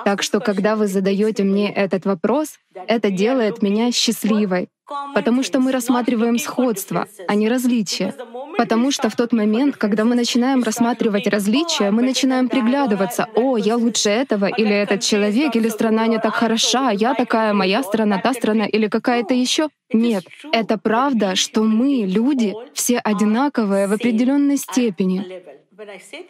Так 0.05 0.24
что, 0.24 0.39
когда 0.39 0.75
вы 0.75 0.88
задаете 0.88 1.43
мне 1.43 1.72
этот 1.72 2.05
вопрос, 2.05 2.60
это 2.88 3.10
делает 3.12 3.62
меня 3.62 3.91
счастливой, 3.91 4.69
потому 5.13 5.43
что 5.43 5.60
мы 5.60 5.72
рассматриваем 5.72 6.38
сходство, 6.39 7.07
а 7.27 7.36
не 7.36 7.50
различия. 7.50 8.13
Потому 8.57 8.91
что 8.91 9.10
в 9.10 9.15
тот 9.15 9.33
момент, 9.33 9.77
когда 9.77 10.03
мы 10.05 10.15
начинаем 10.15 10.63
рассматривать 10.63 11.27
различия, 11.27 11.91
мы 11.91 12.03
начинаем 12.03 12.50
приглядываться, 12.50 13.27
«О, 13.36 13.57
я 13.57 13.77
лучше 13.77 14.10
этого», 14.10 14.45
или 14.45 14.74
«Этот 14.74 15.01
человек», 15.01 15.55
или 15.55 15.69
«Страна 15.69 16.07
не 16.07 16.19
так 16.19 16.33
хороша», 16.33 16.91
«Я 16.91 17.13
такая, 17.15 17.53
моя 17.53 17.83
страна, 17.83 18.19
та 18.19 18.33
страна», 18.33 18.65
или 18.65 18.88
какая-то 18.88 19.33
еще. 19.33 19.69
Нет, 19.91 20.25
это 20.51 20.77
правда, 20.77 21.36
что 21.36 21.63
мы, 21.63 22.05
люди, 22.05 22.53
все 22.74 23.00
одинаковые 23.00 23.88
в 23.88 23.93
определенной 23.93 24.57
степени. 24.57 25.43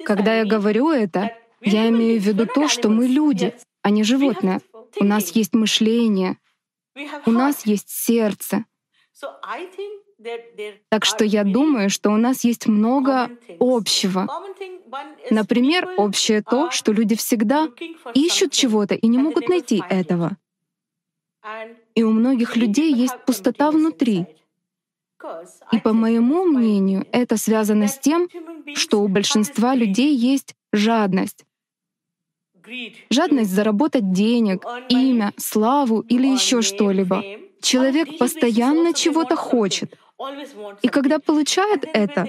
Когда 0.06 0.36
я 0.36 0.46
говорю 0.46 0.90
это, 0.90 1.32
я 1.64 1.90
имею 1.90 2.20
в 2.20 2.24
виду 2.24 2.46
то, 2.46 2.68
что 2.68 2.90
мы 2.90 3.08
люди, 3.08 3.54
а 3.82 3.90
не 3.90 4.04
животные. 4.04 4.60
У 5.00 5.04
нас 5.04 5.30
есть 5.32 5.54
мышление, 5.54 6.38
у 7.26 7.32
нас 7.32 7.66
есть 7.66 7.90
сердце. 7.90 8.66
Так 10.90 11.06
что 11.06 11.26
я 11.26 11.44
думаю, 11.44 11.90
что 11.90 12.12
у 12.12 12.18
нас 12.18 12.44
есть 12.44 12.68
много 12.68 13.30
общего. 13.60 14.28
Например, 15.30 15.90
общее 15.98 16.42
то, 16.42 16.72
что 16.72 16.92
люди 16.92 17.16
всегда 17.16 17.70
ищут 18.14 18.52
чего-то 18.52 18.96
и 18.96 19.08
не 19.08 19.18
могут 19.18 19.50
найти 19.50 19.84
этого. 19.90 20.38
И 21.96 22.04
у 22.04 22.12
многих 22.12 22.56
людей 22.56 22.94
есть 22.94 23.18
пустота 23.26 23.72
внутри. 23.72 24.28
И 25.72 25.80
по 25.80 25.94
моему 25.94 26.46
мнению, 26.46 27.08
это 27.12 27.38
связано 27.38 27.88
с 27.88 27.98
тем, 27.98 28.30
что 28.76 29.02
у 29.02 29.08
большинства 29.08 29.74
людей 29.76 30.16
есть 30.16 30.56
жадность. 30.72 31.46
Жадность 33.10 33.52
заработать 33.52 34.12
денег, 34.12 34.66
имя, 34.90 35.34
славу 35.38 36.02
или 36.02 36.28
еще 36.28 36.62
что-либо. 36.62 37.24
Человек 37.62 38.18
постоянно 38.18 38.94
чего-то 38.94 39.36
хочет. 39.36 39.96
И 40.82 40.88
когда 40.88 41.20
получает 41.20 41.86
это, 41.94 42.28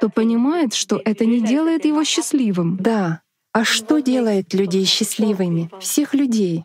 то 0.00 0.08
понимает, 0.08 0.74
что 0.74 1.00
это 1.04 1.24
не 1.24 1.40
делает 1.40 1.84
его 1.84 2.04
счастливым. 2.04 2.76
Да. 2.80 3.22
А 3.52 3.64
что 3.64 4.00
делает 4.00 4.54
людей 4.54 4.84
счастливыми? 4.84 5.70
Всех 5.80 6.14
людей. 6.14 6.64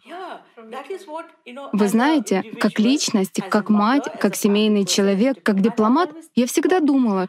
Вы 1.74 1.88
знаете, 1.88 2.44
как 2.60 2.80
личность, 2.80 3.40
как 3.50 3.70
мать, 3.70 4.06
как 4.20 4.36
семейный 4.36 4.86
человек, 4.86 5.42
как 5.44 5.62
дипломат, 5.62 6.10
я 6.36 6.48
всегда 6.48 6.80
думала, 6.80 7.28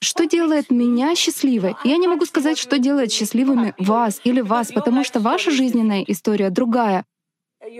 что 0.00 0.26
делает 0.26 0.70
меня 0.70 1.14
счастливой? 1.14 1.74
Я 1.84 1.96
не 1.96 2.06
могу 2.06 2.24
сказать, 2.24 2.58
что 2.58 2.78
делает 2.78 3.12
счастливыми 3.12 3.74
вас 3.78 4.20
или 4.24 4.40
вас, 4.40 4.70
потому 4.72 5.04
что 5.04 5.20
ваша 5.20 5.50
жизненная 5.50 6.02
история 6.06 6.50
другая, 6.50 7.04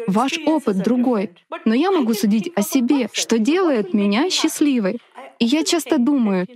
ваш 0.07 0.39
опыт 0.45 0.83
другой. 0.83 1.31
Но 1.65 1.75
я 1.75 1.91
могу 1.91 2.15
судить 2.15 2.51
о 2.57 2.63
себе, 2.63 3.09
что 3.13 3.39
делает 3.39 3.95
меня 3.95 4.31
счастливой. 4.31 5.01
И 5.39 5.45
я 5.45 5.65
часто 5.65 5.99
думаю, 5.99 6.47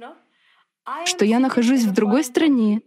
что 1.05 1.25
я 1.25 1.39
нахожусь 1.39 1.85
в 1.85 1.93
другой 1.93 2.25
стране, 2.25 2.83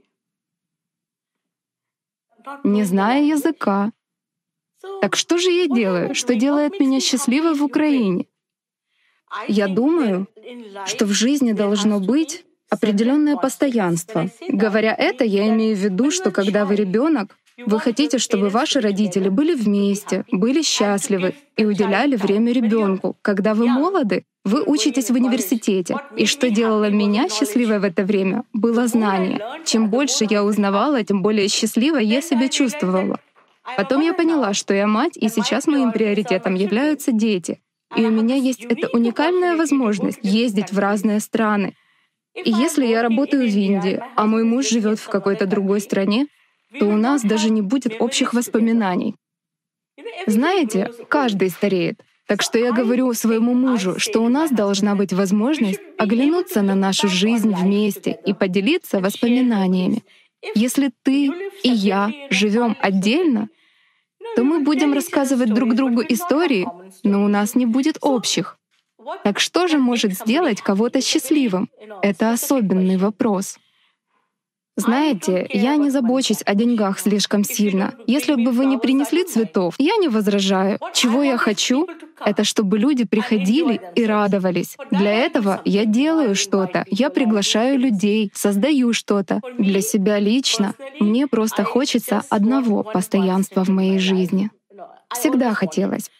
не 2.63 2.83
зная 2.83 3.23
языка. 3.23 3.91
Так 5.01 5.15
что 5.15 5.37
же 5.37 5.49
я 5.49 5.67
делаю? 5.67 6.13
Что 6.13 6.35
делает 6.35 6.79
меня 6.79 6.99
счастливой 6.99 7.55
в 7.55 7.63
Украине? 7.63 8.27
Я 9.47 9.67
думаю, 9.67 10.27
что 10.85 11.05
в 11.05 11.11
жизни 11.11 11.53
должно 11.53 11.99
быть 11.99 12.45
определенное 12.75 13.35
постоянство. 13.35 14.29
Говоря 14.47 14.93
это, 14.97 15.23
я 15.23 15.47
имею 15.49 15.75
в 15.75 15.79
виду, 15.79 16.11
что 16.11 16.31
когда 16.31 16.65
вы 16.65 16.75
ребенок, 16.75 17.35
вы 17.65 17.79
хотите, 17.79 18.17
чтобы 18.17 18.49
ваши 18.49 18.81
родители 18.81 19.29
были 19.29 19.55
вместе, 19.55 20.25
были 20.31 20.61
счастливы 20.61 21.35
и 21.55 21.65
уделяли 21.65 22.17
время 22.17 22.51
ребенку. 22.51 23.15
Когда 23.21 23.53
вы 23.53 23.67
молоды, 23.67 24.25
вы 24.43 24.61
учитесь 24.61 25.09
в 25.09 25.13
университете. 25.15 25.95
И 26.17 26.25
что 26.25 26.49
делало 26.49 26.89
меня 26.89 27.29
счастливой 27.29 27.79
в 27.79 27.83
это 27.83 28.03
время, 28.03 28.43
было 28.53 28.87
знание. 28.87 29.39
Чем 29.65 29.89
больше 29.89 30.27
я 30.29 30.43
узнавала, 30.43 31.03
тем 31.03 31.21
более 31.21 31.47
счастливой 31.47 32.05
я 32.05 32.21
себя 32.21 32.49
чувствовала. 32.49 33.19
Потом 33.77 34.01
я 34.01 34.13
поняла, 34.13 34.53
что 34.53 34.73
я 34.73 34.85
мать, 34.85 35.17
и 35.17 35.29
сейчас 35.29 35.65
моим 35.65 35.91
приоритетом 35.91 36.55
являются 36.55 37.11
дети. 37.11 37.59
И 37.95 38.05
у 38.05 38.11
меня 38.11 38.35
есть 38.35 38.65
эта 38.65 38.89
уникальная 38.89 39.55
возможность 39.55 40.19
ездить 40.21 40.71
в 40.71 40.77
разные 40.79 41.19
страны, 41.19 41.73
если 42.35 42.85
я 42.85 43.01
работаю 43.01 43.49
в 43.49 43.55
Индии, 43.55 44.01
а 44.15 44.25
мой 44.25 44.43
муж 44.43 44.69
живет 44.69 44.99
в 44.99 45.07
какой-то 45.07 45.45
другой 45.45 45.81
стране, 45.81 46.27
то 46.79 46.85
у 46.85 46.97
нас 46.97 47.21
даже 47.21 47.49
не 47.49 47.61
будет 47.61 47.95
общих 47.99 48.33
воспоминаний. 48.33 49.15
Знаете, 50.27 50.91
каждый 51.07 51.49
стареет. 51.49 52.01
Так 52.27 52.41
что 52.41 52.57
я 52.57 52.71
говорю 52.71 53.13
своему 53.13 53.53
мужу, 53.53 53.99
что 53.99 54.21
у 54.21 54.29
нас 54.29 54.51
должна 54.51 54.95
быть 54.95 55.13
возможность 55.13 55.79
оглянуться 55.97 56.63
на 56.63 56.73
нашу 56.73 57.07
жизнь 57.07 57.53
вместе 57.53 58.17
и 58.25 58.33
поделиться 58.33 58.99
воспоминаниями. 58.99 60.03
Если 60.55 60.91
ты 61.03 61.31
и 61.63 61.69
я 61.69 62.11
живем 62.31 62.75
отдельно, 62.81 63.49
то 64.35 64.43
мы 64.43 64.59
будем 64.59 64.93
рассказывать 64.93 65.53
друг 65.53 65.75
другу 65.75 66.03
истории, 66.07 66.67
но 67.03 67.23
у 67.23 67.27
нас 67.27 67.55
не 67.55 67.67
будет 67.67 67.97
общих. 68.01 68.57
Так 69.23 69.39
что 69.39 69.67
же 69.67 69.77
может 69.77 70.13
сделать 70.13 70.61
кого-то 70.61 71.01
счастливым? 71.01 71.69
Это 72.01 72.31
особенный 72.31 72.97
вопрос. 72.97 73.57
Знаете, 74.77 75.47
я 75.53 75.77
не 75.77 75.89
забочусь 75.89 76.41
о 76.45 76.53
деньгах 76.53 76.99
слишком 76.99 77.45
сильно. 77.45 77.93
Если 78.07 78.35
бы 78.35 78.51
вы 78.51 78.65
не 78.65 78.77
принесли 78.77 79.23
цветов, 79.23 79.75
я 79.77 79.95
не 79.95 80.09
возражаю. 80.09 80.79
Чего 80.93 81.23
я 81.23 81.37
хочу, 81.37 81.87
это 82.19 82.43
чтобы 82.43 82.77
люди 82.77 83.05
приходили 83.05 83.79
и 83.95 84.05
радовались. 84.05 84.75
Для 84.91 85.13
этого 85.13 85.61
я 85.63 85.85
делаю 85.85 86.35
что-то, 86.35 86.85
я 86.89 87.09
приглашаю 87.09 87.79
людей, 87.79 88.31
создаю 88.33 88.91
что-то. 88.91 89.39
Для 89.57 89.79
себя 89.79 90.19
лично 90.19 90.73
мне 90.99 91.27
просто 91.27 91.63
хочется 91.63 92.23
одного 92.29 92.83
постоянства 92.83 93.63
в 93.63 93.69
моей 93.69 93.99
жизни. 93.99 94.51
Всегда 95.13 95.53
хотелось. 95.53 96.11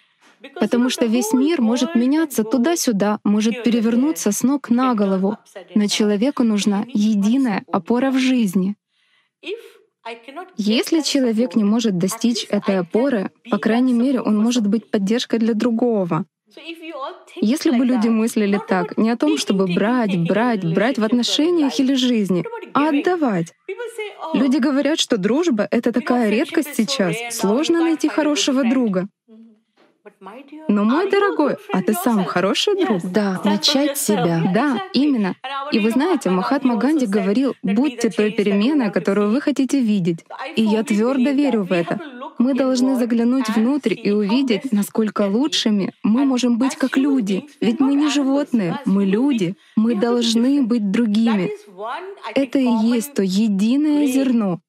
Потому 0.53 0.89
что 0.89 1.05
весь 1.05 1.33
мир 1.33 1.61
может 1.61 1.95
меняться 1.95 2.43
туда-сюда, 2.43 3.19
может 3.23 3.63
перевернуться 3.63 4.31
с 4.31 4.43
ног 4.43 4.69
на 4.69 4.93
голову. 4.95 5.37
Но 5.75 5.87
человеку 5.87 6.43
нужна 6.43 6.85
единая 6.87 7.63
опора 7.71 8.11
в 8.11 8.17
жизни. 8.17 8.75
Если 10.57 11.01
человек 11.01 11.55
не 11.55 11.63
может 11.63 11.97
достичь 11.97 12.45
этой 12.49 12.79
опоры, 12.79 13.31
по 13.49 13.57
крайней 13.57 13.93
мере, 13.93 14.21
он 14.21 14.37
может 14.37 14.67
быть 14.67 14.91
поддержкой 14.91 15.39
для 15.39 15.53
другого. 15.53 16.25
Если 17.41 17.71
бы 17.71 17.85
люди 17.85 18.07
мыслили 18.07 18.59
так, 18.67 18.97
не 18.97 19.09
о 19.09 19.17
том, 19.17 19.37
чтобы 19.37 19.65
брать, 19.67 20.17
брать, 20.17 20.63
брать 20.63 20.97
в 20.97 21.03
отношениях 21.03 21.79
или 21.79 21.95
жизни, 21.95 22.45
а 22.73 22.89
отдавать. 22.89 23.53
Люди 24.33 24.57
говорят, 24.57 24.99
что 24.99 25.17
дружба— 25.17 25.67
это 25.71 25.91
такая 25.91 26.29
редкость 26.29 26.75
сейчас, 26.75 27.15
сложно 27.31 27.81
найти 27.81 28.07
хорошего 28.07 28.63
друга. 28.63 29.07
Но, 30.67 30.83
мой 30.83 31.09
дорогой, 31.09 31.57
а 31.73 31.81
ты 31.81 31.93
сам 31.93 32.25
хороший 32.25 32.75
друг? 32.75 33.01
Да, 33.03 33.41
начать 33.43 33.97
с 33.97 34.05
себя. 34.05 34.41
Да, 34.53 34.77
именно. 34.93 35.35
И 35.71 35.79
вы 35.79 35.89
знаете, 35.89 36.29
Махатма 36.29 36.75
Ганди 36.75 37.07
говорил, 37.07 37.55
будьте 37.63 38.09
той 38.09 38.31
переменой, 38.31 38.91
которую 38.91 39.31
вы 39.31 39.41
хотите 39.41 39.79
видеть. 39.81 40.25
И 40.55 40.61
я 40.61 40.83
твердо 40.83 41.31
верю 41.31 41.63
в 41.63 41.71
это. 41.71 41.99
Мы 42.37 42.53
должны 42.53 42.95
заглянуть 42.95 43.49
внутрь 43.49 43.95
и 43.97 44.11
увидеть, 44.11 44.71
насколько 44.71 45.23
лучшими 45.27 45.93
мы 46.03 46.25
можем 46.25 46.57
быть 46.57 46.75
как 46.75 46.97
люди. 46.97 47.47
Ведь 47.61 47.79
мы 47.79 47.95
не 47.95 48.09
животные, 48.09 48.79
мы 48.85 49.05
люди. 49.05 49.55
Мы 49.75 49.95
должны 49.95 50.61
быть 50.63 50.91
другими. 50.91 51.51
Это 52.35 52.59
и 52.59 52.67
есть 52.67 53.13
то 53.13 53.23
единое 53.23 54.05
зерно, 54.07 54.59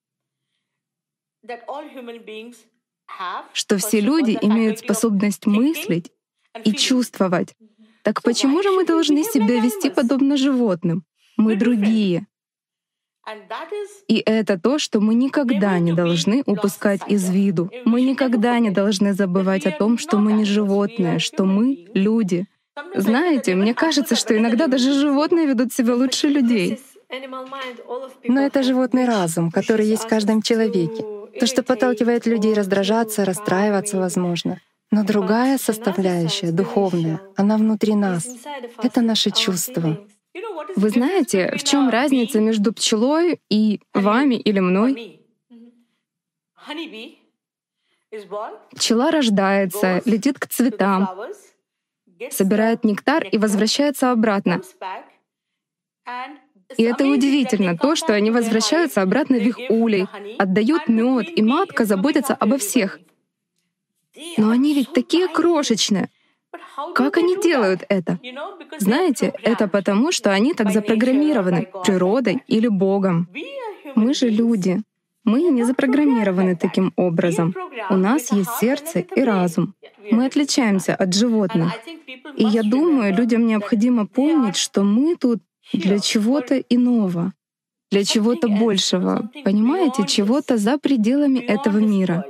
что 3.53 3.79
все 3.79 4.01
люди 4.01 4.39
имеют 4.41 4.81
способность 4.81 5.47
мыслить 5.47 6.11
и 6.65 6.73
чувствовать. 6.73 7.55
Так 8.03 8.23
почему 8.23 8.63
же 8.63 8.71
мы 8.71 8.85
должны 8.85 9.25
себя 9.25 9.61
вести 9.61 9.91
подобно 9.91 10.37
животным? 10.37 11.05
Мы 11.37 11.57
другие. 11.57 12.27
И 14.07 14.23
это 14.25 14.59
то, 14.59 14.79
что 14.79 15.01
мы 15.01 15.15
никогда 15.15 15.79
не 15.81 15.93
должны 15.93 16.43
упускать 16.47 17.01
из 17.09 17.29
виду. 17.29 17.71
Мы 17.85 18.03
никогда 18.03 18.59
не 18.61 18.71
должны 18.71 19.15
забывать 19.15 19.67
о 19.67 19.73
том, 19.73 19.99
что 19.99 20.19
мы 20.19 20.33
не 20.33 20.45
животные, 20.45 21.19
что 21.19 21.45
мы— 21.45 21.89
люди. 21.95 22.47
Знаете, 22.95 23.55
мне 23.55 23.75
кажется, 23.75 24.15
что 24.15 24.37
иногда 24.37 24.69
даже 24.69 24.93
животные 24.93 25.47
ведут 25.47 25.73
себя 25.73 25.95
лучше 25.95 26.29
людей. 26.29 26.81
Но 28.25 28.41
это 28.41 28.63
животный 28.63 29.07
разум, 29.07 29.51
который 29.51 29.87
есть 29.87 30.05
в 30.05 30.09
каждом 30.09 30.43
человеке. 30.43 31.16
То, 31.41 31.47
что 31.47 31.63
подталкивает 31.63 32.27
людей 32.27 32.55
раздражаться, 32.55 33.25
расстраиваться, 33.25 33.99
возможно. 33.99 34.61
Но 34.91 35.05
другая 35.05 35.59
составляющая, 35.59 36.53
духовная, 36.53 37.21
она 37.37 37.57
внутри 37.57 37.95
нас. 37.95 38.29
Это 38.83 39.01
наши 39.01 39.31
чувства. 39.31 40.07
Вы 40.77 40.91
знаете, 40.91 41.57
в 41.57 41.65
чем 41.65 41.89
разница 41.89 42.41
между 42.41 42.73
пчелой 42.73 43.41
и 43.51 43.81
вами 43.95 44.37
или 44.37 44.61
мной? 44.61 45.21
Пчела 48.75 49.11
рождается, 49.11 50.03
летит 50.05 50.39
к 50.39 50.47
цветам, 50.47 51.09
собирает 52.31 52.85
нектар 52.85 53.25
и 53.25 53.39
возвращается 53.39 54.13
обратно. 54.13 54.63
И 56.77 56.83
это 56.83 57.05
удивительно, 57.07 57.77
то, 57.77 57.95
что 57.97 58.13
они 58.15 58.31
возвращаются 58.31 59.03
обратно 59.03 59.39
в 59.39 59.47
их 59.47 59.59
улей, 59.69 60.07
отдают 60.39 60.89
мед, 60.89 61.27
и 61.37 61.43
матка 61.43 61.85
заботится 61.85 62.35
обо 62.35 62.59
всех. 62.59 62.99
Но 64.37 64.51
они 64.51 64.75
ведь 64.75 64.93
такие 64.93 65.29
крошечные. 65.29 66.09
Как 66.95 67.17
они 67.17 67.37
делают 67.41 67.85
это? 67.89 68.19
Знаете, 68.79 69.33
это 69.43 69.69
потому, 69.69 70.13
что 70.13 70.33
они 70.33 70.55
так 70.55 70.71
запрограммированы 70.73 71.69
природой 71.85 72.43
или 72.47 72.69
Богом. 72.69 73.29
Мы 73.95 74.15
же 74.15 74.29
люди. 74.29 74.83
Мы 75.25 75.43
не 75.43 75.65
запрограммированы 75.65 76.55
таким 76.57 76.93
образом. 76.97 77.55
У 77.91 77.97
нас 77.97 78.31
есть 78.33 78.51
сердце 78.61 79.01
и 79.01 79.23
разум. 79.23 79.75
Мы 80.11 80.27
отличаемся 80.27 80.95
от 80.95 81.15
животных. 81.15 81.73
И 82.37 82.45
я 82.45 82.63
думаю, 82.63 83.15
людям 83.15 83.47
необходимо 83.47 84.07
помнить, 84.07 84.57
что 84.57 84.83
мы 84.83 85.17
тут 85.17 85.41
для 85.73 86.01
чего-то 86.01 86.59
иного, 86.59 87.33
для 87.91 88.05
чего-то 88.05 88.49
большего, 88.49 89.31
понимаете, 89.43 90.05
чего-то 90.05 90.57
за 90.59 90.79
пределами 90.79 91.41
этого 91.41 91.79
мира. 91.79 92.25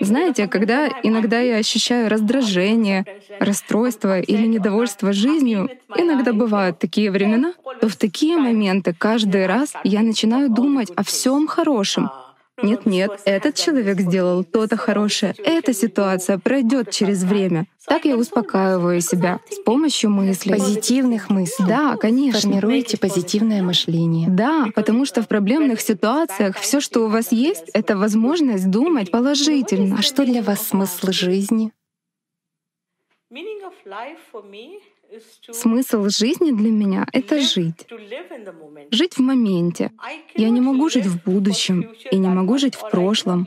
Знаете, 0.00 0.48
когда 0.48 0.90
иногда 1.02 1.40
я 1.40 1.56
ощущаю 1.56 2.08
раздражение, 2.08 3.06
расстройство 3.38 4.20
или 4.20 4.46
недовольство 4.46 5.12
жизнью, 5.12 5.70
иногда 5.94 6.32
бывают 6.32 6.78
такие 6.78 7.10
времена, 7.10 7.54
то 7.80 7.88
в 7.88 7.96
такие 7.96 8.36
моменты 8.36 8.94
каждый 8.96 9.46
раз 9.46 9.76
я 9.82 10.02
начинаю 10.02 10.50
думать 10.50 10.92
о 10.96 11.04
всем 11.04 11.46
хорошем, 11.46 12.10
нет-нет, 12.62 13.20
этот 13.24 13.56
человек 13.56 14.00
сделал 14.00 14.44
то-то 14.44 14.76
хорошее. 14.76 15.34
Эта 15.38 15.72
ситуация 15.72 16.38
пройдет 16.38 16.90
через 16.90 17.24
время. 17.24 17.66
Так 17.86 18.04
я 18.04 18.16
успокаиваю 18.16 19.00
себя 19.00 19.40
с 19.50 19.58
помощью 19.58 20.10
мыслей. 20.10 20.52
Позитивных 20.52 21.30
мыслей. 21.30 21.66
Да, 21.66 21.96
конечно. 21.96 22.40
Формируете 22.40 22.96
позитивное 22.96 23.62
мышление. 23.62 24.28
Да, 24.28 24.66
потому 24.74 25.04
что 25.04 25.22
в 25.22 25.28
проблемных 25.28 25.80
ситуациях 25.80 26.56
все, 26.58 26.80
что 26.80 27.04
у 27.04 27.08
вас 27.08 27.32
есть, 27.32 27.68
это 27.74 27.96
возможность 27.96 28.70
думать 28.70 29.10
положительно. 29.10 29.96
А 29.98 30.02
что 30.02 30.24
для 30.24 30.42
вас 30.42 30.68
смысл 30.68 31.10
жизни? 31.10 31.72
Смысл 35.50 36.08
жизни 36.08 36.50
для 36.50 36.70
меня— 36.70 37.06
это 37.12 37.40
жить. 37.40 37.86
Жить 38.90 39.14
в 39.14 39.20
моменте. 39.20 39.92
Я 40.34 40.50
не 40.50 40.60
могу 40.60 40.88
жить 40.88 41.06
в 41.06 41.22
будущем 41.24 41.92
и 42.10 42.16
не 42.16 42.28
могу 42.28 42.58
жить 42.58 42.74
в 42.74 42.90
прошлом. 42.90 43.46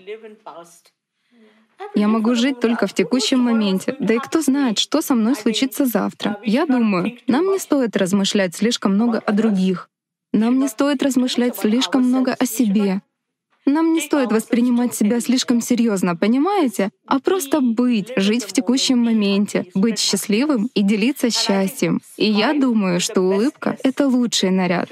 Я 1.95 2.07
могу 2.07 2.35
жить 2.35 2.59
только 2.59 2.87
в 2.87 2.93
текущем 2.93 3.39
моменте. 3.39 3.95
Да 3.99 4.13
и 4.13 4.19
кто 4.19 4.41
знает, 4.41 4.79
что 4.79 5.01
со 5.01 5.15
мной 5.15 5.35
случится 5.35 5.85
завтра. 5.85 6.39
Я 6.43 6.65
думаю, 6.65 7.17
нам 7.27 7.51
не 7.51 7.59
стоит 7.59 7.95
размышлять 7.95 8.55
слишком 8.55 8.95
много 8.95 9.19
о 9.19 9.31
других. 9.31 9.89
Нам 10.33 10.59
не 10.59 10.67
стоит 10.67 11.01
размышлять 11.01 11.57
слишком 11.57 12.03
много 12.03 12.33
о 12.33 12.45
себе. 12.45 13.01
Нам 13.67 13.91
не 13.91 13.99
стоит 13.99 14.31
воспринимать 14.31 14.95
себя 14.95 15.19
слишком 15.19 15.59
серьезно, 15.59 16.15
понимаете? 16.15 16.89
А 17.05 17.19
просто 17.19 17.59
быть, 17.59 18.13
жить 18.15 18.45
в 18.45 18.53
текущем 18.53 18.99
моменте, 18.99 19.65
быть 19.75 19.99
счастливым 19.99 20.69
и 20.73 20.81
делиться 20.83 21.29
счастьем. 21.29 21.99
И 22.15 22.29
я 22.29 22.53
думаю, 22.53 23.01
что 23.01 23.19
улыбка— 23.19 23.77
это 23.83 24.07
лучший 24.07 24.51
наряд. 24.51 24.89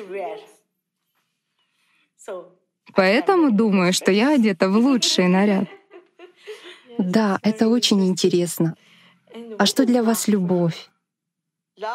Поэтому 2.94 3.52
думаю, 3.52 3.94
что 3.94 4.12
я 4.12 4.34
одета 4.34 4.68
в 4.68 4.76
лучший 4.76 5.30
наряд. 5.30 5.70
Да, 6.98 7.40
это 7.44 7.70
очень 7.70 8.06
интересно. 8.06 8.76
А 9.58 9.66
что 9.66 9.86
для 9.86 10.04
вас 10.04 10.28
любовь? 10.28 10.90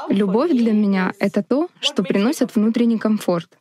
Любовь 0.08 0.52
для 0.52 0.72
меня— 0.72 1.12
это 1.18 1.42
то, 1.42 1.68
что 1.80 2.02
приносит 2.02 2.54
внутренний 2.54 2.98
комфорт. 2.98 3.59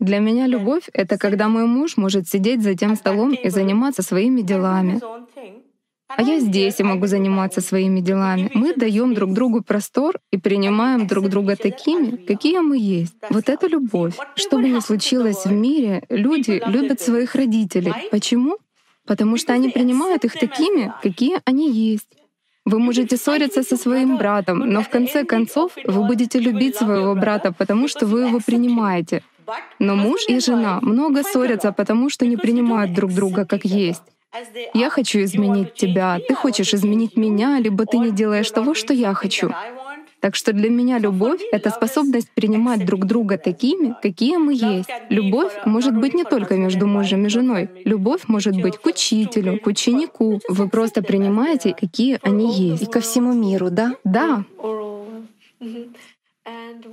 Для 0.00 0.18
меня 0.18 0.46
любовь— 0.46 0.88
это 0.92 1.18
когда 1.18 1.48
мой 1.48 1.66
муж 1.66 1.96
может 1.96 2.28
сидеть 2.28 2.62
за 2.62 2.74
тем 2.74 2.96
столом 2.96 3.32
и 3.34 3.48
заниматься 3.48 4.02
своими 4.02 4.42
делами. 4.42 5.00
А 6.08 6.22
я 6.22 6.40
здесь 6.40 6.80
и 6.80 6.82
могу 6.82 7.06
заниматься 7.06 7.60
своими 7.60 8.00
делами. 8.00 8.50
Мы 8.54 8.74
даем 8.74 9.14
друг 9.14 9.32
другу 9.34 9.62
простор 9.62 10.18
и 10.32 10.38
принимаем 10.38 11.06
друг 11.06 11.28
друга 11.28 11.54
такими, 11.54 12.16
какие 12.16 12.60
мы 12.60 12.78
есть. 12.78 13.14
Вот 13.28 13.48
это 13.48 13.66
любовь. 13.66 14.16
Что 14.34 14.56
бы 14.56 14.68
ни 14.68 14.80
случилось 14.80 15.44
в 15.44 15.52
мире, 15.52 16.04
люди 16.08 16.62
любят 16.66 17.00
своих 17.00 17.34
родителей. 17.34 17.92
Почему? 18.10 18.56
Потому 19.06 19.36
что 19.36 19.52
они 19.52 19.68
принимают 19.68 20.24
их 20.24 20.32
такими, 20.32 20.92
какие 21.02 21.40
они 21.44 21.70
есть. 21.70 22.17
Вы 22.70 22.78
можете 22.78 23.16
ссориться 23.16 23.62
со 23.62 23.76
своим 23.76 24.18
братом, 24.18 24.58
но 24.58 24.82
в 24.82 24.90
конце 24.90 25.24
концов 25.24 25.72
вы 25.86 26.04
будете 26.04 26.38
любить 26.38 26.76
своего 26.76 27.14
брата, 27.14 27.50
потому 27.50 27.88
что 27.88 28.04
вы 28.06 28.26
его 28.26 28.40
принимаете. 28.46 29.22
Но 29.78 29.96
муж 29.96 30.20
и 30.28 30.38
жена 30.40 30.78
много 30.82 31.22
ссорятся, 31.22 31.72
потому 31.72 32.10
что 32.10 32.26
не 32.26 32.36
принимают 32.36 32.92
друг 32.92 33.14
друга 33.14 33.46
как 33.46 33.64
есть. 33.64 34.02
Я 34.74 34.90
хочу 34.90 35.18
изменить 35.20 35.74
тебя, 35.74 36.18
ты 36.28 36.34
хочешь 36.34 36.74
изменить 36.74 37.16
меня, 37.16 37.58
либо 37.58 37.86
ты 37.86 37.96
не 37.96 38.10
делаешь 38.10 38.50
того, 38.50 38.74
что 38.74 38.92
я 38.92 39.14
хочу. 39.14 39.50
Так 40.20 40.34
что 40.34 40.52
для 40.52 40.68
меня 40.68 40.98
любовь— 40.98 41.40
это 41.52 41.70
способность 41.70 42.30
принимать 42.30 42.84
друг 42.84 43.04
друга 43.06 43.38
такими, 43.38 43.94
какие 44.02 44.36
мы 44.36 44.52
есть. 44.52 44.88
Любовь 45.10 45.52
может 45.64 45.96
быть 45.96 46.14
не 46.14 46.24
только 46.24 46.56
между 46.56 46.86
мужем 46.86 47.26
и 47.26 47.28
женой. 47.28 47.70
Любовь 47.84 48.22
может 48.26 48.60
быть 48.60 48.78
к 48.78 48.86
учителю, 48.86 49.60
к 49.60 49.66
ученику. 49.66 50.40
Вы 50.48 50.68
просто 50.68 51.02
принимаете, 51.02 51.72
какие 51.72 52.18
они 52.22 52.52
есть. 52.52 52.82
И 52.82 52.86
ко 52.86 53.00
всему 53.00 53.32
миру, 53.32 53.70
да? 53.70 53.94
Да. 54.04 54.44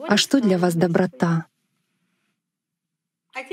А 0.07 0.17
что 0.17 0.39
для 0.39 0.57
вас 0.57 0.75
доброта? 0.75 1.45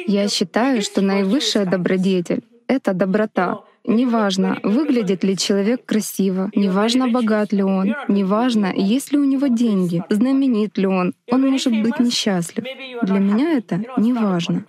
Я 0.07 0.29
считаю, 0.29 0.83
что 0.83 1.01
наивысшая 1.01 1.65
добродетель— 1.65 2.45
это 2.69 2.93
доброта. 2.93 3.65
Неважно, 3.85 4.61
выглядит 4.63 5.25
ли 5.25 5.37
человек 5.37 5.85
красиво, 5.85 6.51
неважно, 6.55 7.09
богат 7.09 7.53
ли 7.53 7.65
он, 7.65 7.97
неважно, 8.09 8.73
есть 8.77 9.11
ли 9.13 9.19
у 9.19 9.25
него 9.25 9.49
деньги, 9.49 10.05
знаменит 10.09 10.79
ли 10.79 10.87
он, 10.87 11.15
он 11.31 11.51
может 11.51 11.73
быть 11.83 11.99
несчастлив. 11.99 12.65
Для 13.03 13.19
меня 13.19 13.59
это 13.59 13.85
не 13.97 14.13
важно. 14.13 14.65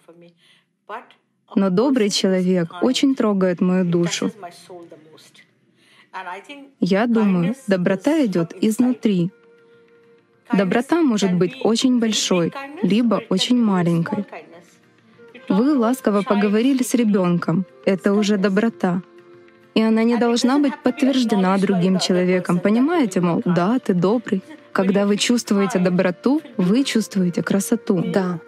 Но 1.55 1.69
добрый 1.69 2.09
человек 2.09 2.73
очень 2.81 3.13
трогает 3.13 3.61
мою 3.61 3.85
душу. 3.85 4.31
Я 6.79 7.05
думаю, 7.05 7.55
доброта 7.67 8.25
идет 8.25 8.53
изнутри. 8.61 9.31
Доброта 10.51 11.01
может 11.01 11.33
быть 11.33 11.55
очень 11.63 11.99
большой, 11.99 12.51
либо 12.81 13.21
очень 13.29 13.61
маленькой. 13.61 14.25
Вы 15.53 15.77
ласково 15.77 16.23
поговорили 16.23 16.81
с 16.81 16.95
ребенком. 16.95 17.65
Это 17.85 18.13
уже 18.13 18.37
доброта. 18.37 19.03
И 19.75 19.81
она 19.83 20.03
не 20.03 20.17
должна 20.17 20.57
быть 20.57 20.73
подтверждена 20.83 21.57
другим 21.59 21.99
человеком. 21.99 22.59
Понимаете, 22.59 23.21
мол, 23.21 23.41
да, 23.45 23.77
ты 23.77 23.93
добрый. 23.93 24.41
Когда 24.71 25.05
вы 25.05 25.17
чувствуете 25.17 25.77
доброту, 25.77 26.41
вы 26.57 26.83
чувствуете 26.83 27.43
красоту. 27.43 28.03
Да. 28.03 28.39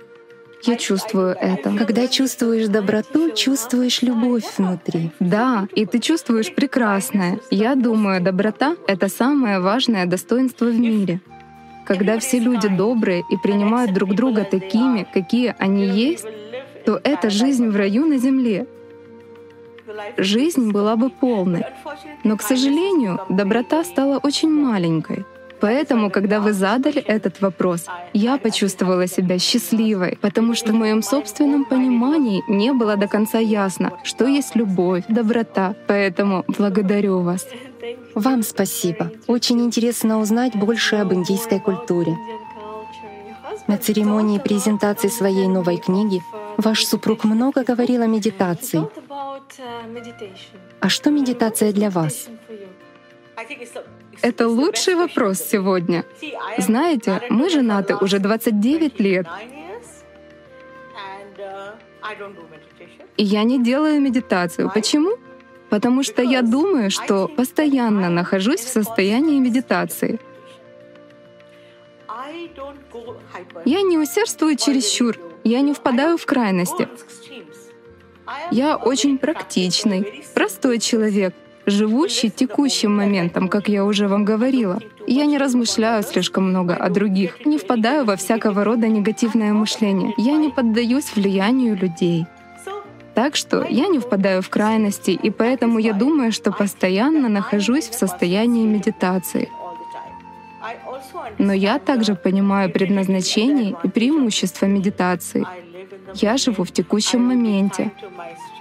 Я 0.64 0.78
чувствую 0.78 1.36
это. 1.40 1.78
Когда 1.78 2.08
чувствуешь 2.08 2.68
доброту, 2.70 3.32
чувствуешь 3.36 4.02
любовь 4.02 4.46
внутри. 4.58 5.12
Да, 5.20 5.68
и 5.76 5.86
ты 5.86 6.00
чувствуешь 6.00 6.52
прекрасное. 6.56 7.40
Я 7.52 7.76
думаю, 7.76 8.20
доброта— 8.20 8.76
это 8.88 9.10
самое 9.10 9.60
важное 9.60 10.08
достоинство 10.08 10.66
в 10.66 10.80
мире. 10.80 11.20
Когда 11.86 12.18
все 12.18 12.40
люди 12.40 12.68
добрые 12.68 13.24
и 13.30 13.38
принимают 13.38 13.94
друг 13.94 14.16
друга 14.16 14.44
такими, 14.44 15.06
какие 15.14 15.54
они 15.60 15.86
есть, 15.86 16.26
то 16.86 17.00
это 17.04 17.30
жизнь 17.30 17.68
в 17.70 17.76
раю 17.76 18.06
на 18.06 18.18
земле. 18.18 18.68
Жизнь 20.18 20.72
была 20.72 20.96
бы 20.96 21.10
полной. 21.10 21.64
Но, 22.24 22.38
к 22.38 22.42
сожалению, 22.42 23.20
доброта 23.30 23.84
стала 23.84 24.18
очень 24.18 24.50
маленькой. 24.50 25.26
Поэтому, 25.62 26.12
когда 26.12 26.42
вы 26.42 26.54
задали 26.54 27.02
этот 27.02 27.42
вопрос, 27.42 27.86
я 28.14 28.38
почувствовала 28.38 29.08
себя 29.08 29.40
счастливой, 29.40 30.18
потому 30.22 30.54
что 30.54 30.74
в 30.74 30.76
моем 30.76 31.02
собственном 31.02 31.66
понимании 31.66 32.44
не 32.48 32.74
было 32.74 32.98
до 32.98 33.08
конца 33.08 33.40
ясно, 33.40 33.94
что 34.04 34.28
есть 34.28 34.56
любовь, 34.56 35.06
доброта. 35.08 35.76
Поэтому 35.88 36.44
благодарю 36.48 37.22
вас. 37.22 37.48
Вам 38.16 38.44
спасибо. 38.44 39.12
Очень 39.28 39.62
интересно 39.62 40.20
узнать 40.20 40.56
больше 40.56 40.98
об 40.98 41.14
индийской 41.14 41.60
культуре. 41.60 42.16
На 43.68 43.78
церемонии 43.78 44.40
презентации 44.40 45.08
своей 45.08 45.48
новой 45.48 45.78
книги 45.78 46.22
ваш 46.58 46.86
супруг 46.86 47.24
много 47.24 47.64
говорил 47.64 48.02
о 48.02 48.08
медитации. 48.08 48.82
А 50.80 50.90
что 50.90 51.12
медитация 51.12 51.72
для 51.72 51.90
вас? 51.90 52.28
Это 54.22 54.48
лучший 54.48 54.96
вопрос 54.96 55.40
сегодня. 55.40 56.06
Знаете, 56.58 57.22
мы 57.30 57.50
женаты 57.50 57.96
уже 57.96 58.20
29 58.20 59.00
лет. 59.00 59.28
И 63.18 63.24
я 63.24 63.44
не 63.44 63.62
делаю 63.64 64.02
медитацию. 64.02 64.72
Почему? 64.74 65.18
Потому 65.70 66.04
что 66.04 66.22
я 66.22 66.42
думаю, 66.42 66.92
что 66.92 67.28
постоянно 67.28 68.10
нахожусь 68.10 68.62
в 68.62 68.70
состоянии 68.70 69.40
медитации. 69.40 70.20
Я 73.66 73.82
не 73.82 73.98
усердствую 73.98 74.56
чересчур, 74.56 75.18
я 75.46 75.62
не 75.62 75.74
впадаю 75.74 76.18
в 76.18 76.26
крайности. 76.26 76.90
Я 78.52 78.76
очень 78.76 79.18
практичный, 79.18 80.24
простой 80.34 80.80
человек, 80.80 81.34
живущий 81.68 82.30
текущим 82.30 82.96
моментом, 82.96 83.48
как 83.48 83.70
я 83.70 83.86
уже 83.86 84.08
вам 84.08 84.26
говорила. 84.26 84.80
Я 85.08 85.26
не 85.26 85.38
размышляю 85.38 86.04
слишком 86.04 86.50
много 86.50 86.76
о 86.76 86.90
других, 86.90 87.46
не 87.46 87.60
впадаю 87.60 88.06
во 88.06 88.16
всякого 88.16 88.64
рода 88.64 88.88
негативное 88.88 89.54
мышление. 89.54 90.14
Я 90.18 90.36
не 90.38 90.50
поддаюсь 90.50 91.16
влиянию 91.16 91.78
людей. 91.78 92.26
Так 93.14 93.36
что 93.36 93.64
я 93.64 93.88
не 93.88 94.00
впадаю 94.00 94.42
в 94.42 94.50
крайности, 94.50 95.12
и 95.12 95.30
поэтому 95.30 95.80
я 95.80 95.94
думаю, 95.94 96.32
что 96.32 96.52
постоянно 96.52 97.30
нахожусь 97.30 97.88
в 97.88 97.94
состоянии 97.94 98.66
медитации. 98.66 99.50
Но 101.38 101.54
я 101.54 101.80
также 101.80 102.16
понимаю 102.16 102.72
предназначение 102.72 103.76
и 103.84 103.88
преимущества 103.88 104.66
медитации. 104.66 105.46
Я 106.16 106.38
живу 106.38 106.64
в 106.64 106.72
текущем 106.72 107.22
моменте. 107.24 107.92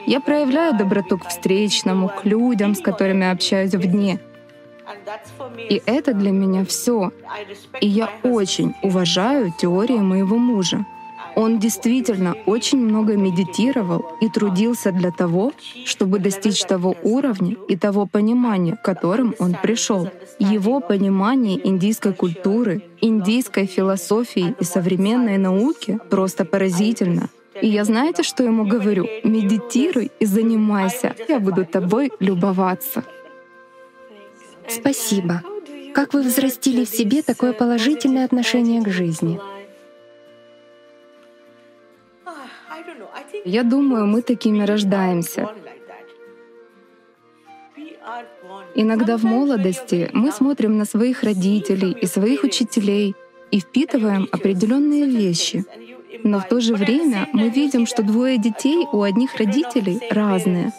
Я 0.06 0.20
проявляю 0.20 0.76
доброту 0.76 1.18
к 1.18 1.28
встречному, 1.28 2.08
к 2.08 2.24
людям, 2.24 2.74
с 2.74 2.80
которыми 2.80 3.30
общаюсь 3.30 3.74
в 3.74 3.86
дне. 3.86 4.20
И 5.70 5.82
это 5.86 6.12
для 6.14 6.30
меня 6.30 6.64
все. 6.64 7.12
И 7.80 7.86
я 7.86 8.10
очень 8.22 8.74
уважаю 8.82 9.52
теории 9.58 9.98
моего 9.98 10.36
мужа. 10.36 10.84
Он 11.36 11.58
действительно 11.58 12.36
очень 12.46 12.78
много 12.78 13.16
медитировал 13.16 14.04
и 14.20 14.28
трудился 14.28 14.92
для 14.92 15.10
того, 15.10 15.52
чтобы 15.84 16.18
достичь 16.18 16.64
того 16.64 16.94
уровня 17.02 17.56
и 17.68 17.76
того 17.76 18.06
понимания, 18.06 18.76
к 18.76 18.82
которым 18.82 19.34
он 19.38 19.56
пришел. 19.60 20.08
Его 20.38 20.80
понимание 20.80 21.66
индийской 21.66 22.12
культуры, 22.12 22.82
индийской 23.00 23.66
философии 23.66 24.54
и 24.60 24.64
современной 24.64 25.38
науки 25.38 25.98
просто 26.08 26.44
поразительно. 26.44 27.28
И 27.60 27.68
я 27.68 27.84
знаете, 27.84 28.22
что 28.22 28.42
ему 28.44 28.66
говорю? 28.66 29.06
Медитируй 29.22 30.10
и 30.18 30.26
занимайся. 30.26 31.14
Я 31.28 31.38
буду 31.38 31.64
тобой 31.64 32.12
любоваться. 32.20 33.04
Спасибо. 34.68 35.42
Как 35.94 36.14
вы 36.14 36.22
взрастили 36.22 36.84
в 36.84 36.88
себе 36.88 37.22
такое 37.22 37.52
положительное 37.52 38.24
отношение 38.24 38.82
к 38.82 38.88
жизни? 38.88 39.38
Я 43.44 43.62
думаю, 43.62 44.06
мы 44.06 44.22
такими 44.22 44.64
рождаемся. 44.64 45.48
Иногда 48.74 49.16
в 49.16 49.24
молодости 49.24 50.10
мы 50.12 50.32
смотрим 50.32 50.78
на 50.78 50.84
своих 50.84 51.22
родителей 51.22 51.92
и 51.92 52.06
своих 52.06 52.44
учителей 52.44 53.14
и 53.50 53.60
впитываем 53.60 54.28
определенные 54.32 55.06
вещи. 55.06 55.64
Но 56.22 56.40
в 56.40 56.48
то 56.48 56.60
же 56.60 56.74
время 56.74 57.28
мы 57.32 57.50
видим, 57.50 57.86
что 57.86 58.02
двое 58.02 58.38
детей 58.38 58.86
у 58.92 59.02
одних 59.02 59.36
родителей 59.36 60.00
разные. 60.10 60.72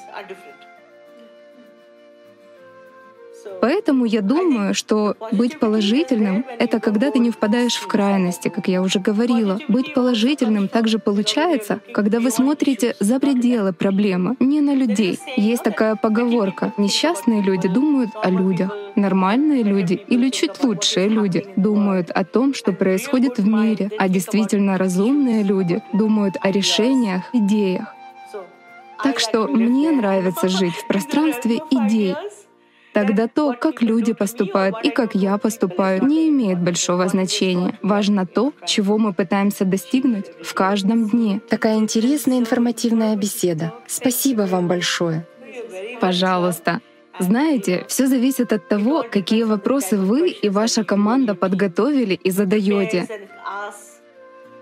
Поэтому 3.66 4.06
я 4.06 4.22
думаю, 4.22 4.76
что 4.76 5.16
быть 5.32 5.60
положительным— 5.60 6.46
это 6.60 6.80
когда 6.80 7.10
ты 7.10 7.18
не 7.18 7.32
впадаешь 7.32 7.74
в 7.74 7.88
крайности, 7.88 8.48
как 8.48 8.68
я 8.68 8.84
уже 8.84 9.00
говорила. 9.00 9.58
Быть 9.68 9.96
положительным 9.96 10.68
также 10.68 11.00
получается, 11.00 11.80
когда 11.92 12.20
вы 12.20 12.30
смотрите 12.30 12.96
за 13.00 13.20
пределы 13.20 13.74
проблемы, 13.74 14.36
не 14.40 14.62
на 14.62 14.76
людей. 14.76 15.18
Есть 15.36 15.64
такая 15.64 15.96
поговорка— 15.96 16.74
несчастные 16.78 17.42
люди 17.42 17.68
думают 17.68 18.12
о 18.22 18.30
людях, 18.30 18.72
нормальные 18.96 19.64
люди 19.64 19.94
или 19.94 20.30
чуть 20.30 20.64
лучшие 20.64 21.10
люди 21.10 21.48
думают 21.56 22.12
о 22.12 22.24
том, 22.24 22.54
что 22.54 22.72
происходит 22.72 23.40
в 23.40 23.48
мире, 23.48 23.90
а 23.98 24.08
действительно 24.10 24.78
разумные 24.78 25.42
люди 25.42 25.82
думают 25.92 26.36
о 26.40 26.52
решениях, 26.52 27.24
идеях. 27.34 27.96
Так 29.04 29.20
что 29.20 29.48
мне 29.48 29.92
нравится 29.92 30.50
жить 30.50 30.74
в 30.76 30.88
пространстве 30.88 31.62
идей, 31.72 32.16
Тогда 32.96 33.28
то, 33.28 33.54
как 33.60 33.82
люди 33.82 34.14
поступают 34.14 34.78
и 34.82 34.90
как 34.90 35.16
я 35.16 35.38
поступаю, 35.38 36.06
не 36.06 36.30
имеет 36.30 36.62
большого 36.62 37.10
значения. 37.10 37.78
Важно 37.82 38.26
то, 38.26 38.54
чего 38.66 38.98
мы 38.98 39.12
пытаемся 39.14 39.66
достигнуть 39.66 40.28
в 40.42 40.54
каждом 40.54 41.10
дне. 41.10 41.42
Такая 41.50 41.76
интересная 41.76 42.40
информативная 42.40 43.18
беседа. 43.18 43.74
Спасибо 43.86 44.44
вам 44.44 44.70
большое. 44.70 45.28
Пожалуйста. 46.00 46.80
Знаете, 47.20 47.84
все 47.90 48.08
зависит 48.08 48.54
от 48.54 48.70
того, 48.70 49.04
какие 49.12 49.44
вопросы 49.44 49.98
вы 49.98 50.30
и 50.30 50.48
ваша 50.48 50.86
команда 50.86 51.36
подготовили 51.36 52.14
и 52.14 52.32
задаете. 52.32 53.08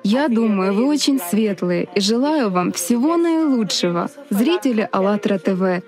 Я 0.03 0.27
думаю, 0.27 0.73
вы 0.73 0.87
очень 0.87 1.19
светлые 1.19 1.87
и 1.95 2.01
желаю 2.01 2.49
вам 2.49 2.71
всего 2.71 3.15
наилучшего. 3.15 4.09
Зрители 4.31 4.89
АЛЛАТРА 4.91 5.39
ТВ, 5.39 5.83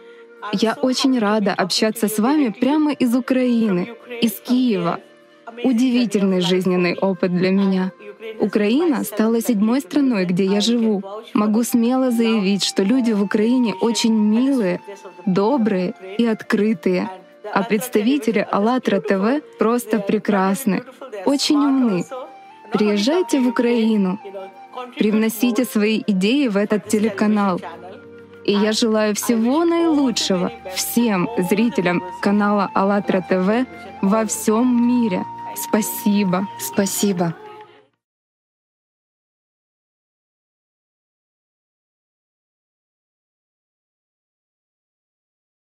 я 0.54 0.74
очень 0.82 1.20
рада 1.20 1.54
общаться 1.54 2.08
с 2.08 2.20
вами 2.20 2.50
прямо 2.50 2.92
из 2.92 3.16
Украины, 3.16 3.94
из 4.22 4.34
Киева. 4.40 5.00
Удивительный 5.64 6.42
жизненный 6.42 6.98
опыт 6.98 7.36
для 7.36 7.52
меня. 7.52 7.92
Украина 8.40 9.04
стала 9.04 9.42
седьмой 9.42 9.82
страной, 9.82 10.26
где 10.26 10.46
я 10.46 10.60
живу. 10.60 11.02
Могу 11.34 11.64
смело 11.64 12.12
заявить, 12.12 12.64
что 12.64 12.84
люди 12.84 13.12
в 13.12 13.24
Украине 13.24 13.74
очень 13.82 14.14
милые, 14.14 14.82
добрые 15.26 15.94
и 16.18 16.26
открытые. 16.26 17.10
А 17.54 17.64
представители 17.64 18.46
АЛЛАТРА 18.52 19.02
ТВ 19.02 19.58
просто 19.60 20.00
прекрасны, 20.00 20.84
очень 21.26 21.58
умны. 21.58 22.04
Приезжайте 22.72 23.40
в 23.40 23.48
Украину, 23.48 24.20
привносите 24.98 25.64
свои 25.64 26.04
идеи 26.08 26.48
в 26.48 26.58
этот 26.58 26.88
телеканал. 26.88 27.62
И 28.46 28.54
я 28.54 28.72
желаю 28.72 29.16
всего 29.16 29.66
наилучшего 29.66 30.52
всем 30.76 31.28
зрителям 31.50 32.04
канала 32.22 32.70
АЛЛАТРА 32.74 33.22
ТВ 33.30 33.68
во 34.02 34.26
всем 34.26 34.88
мире. 34.88 35.24
Спасибо. 35.56 36.48
Спасибо. 36.60 37.34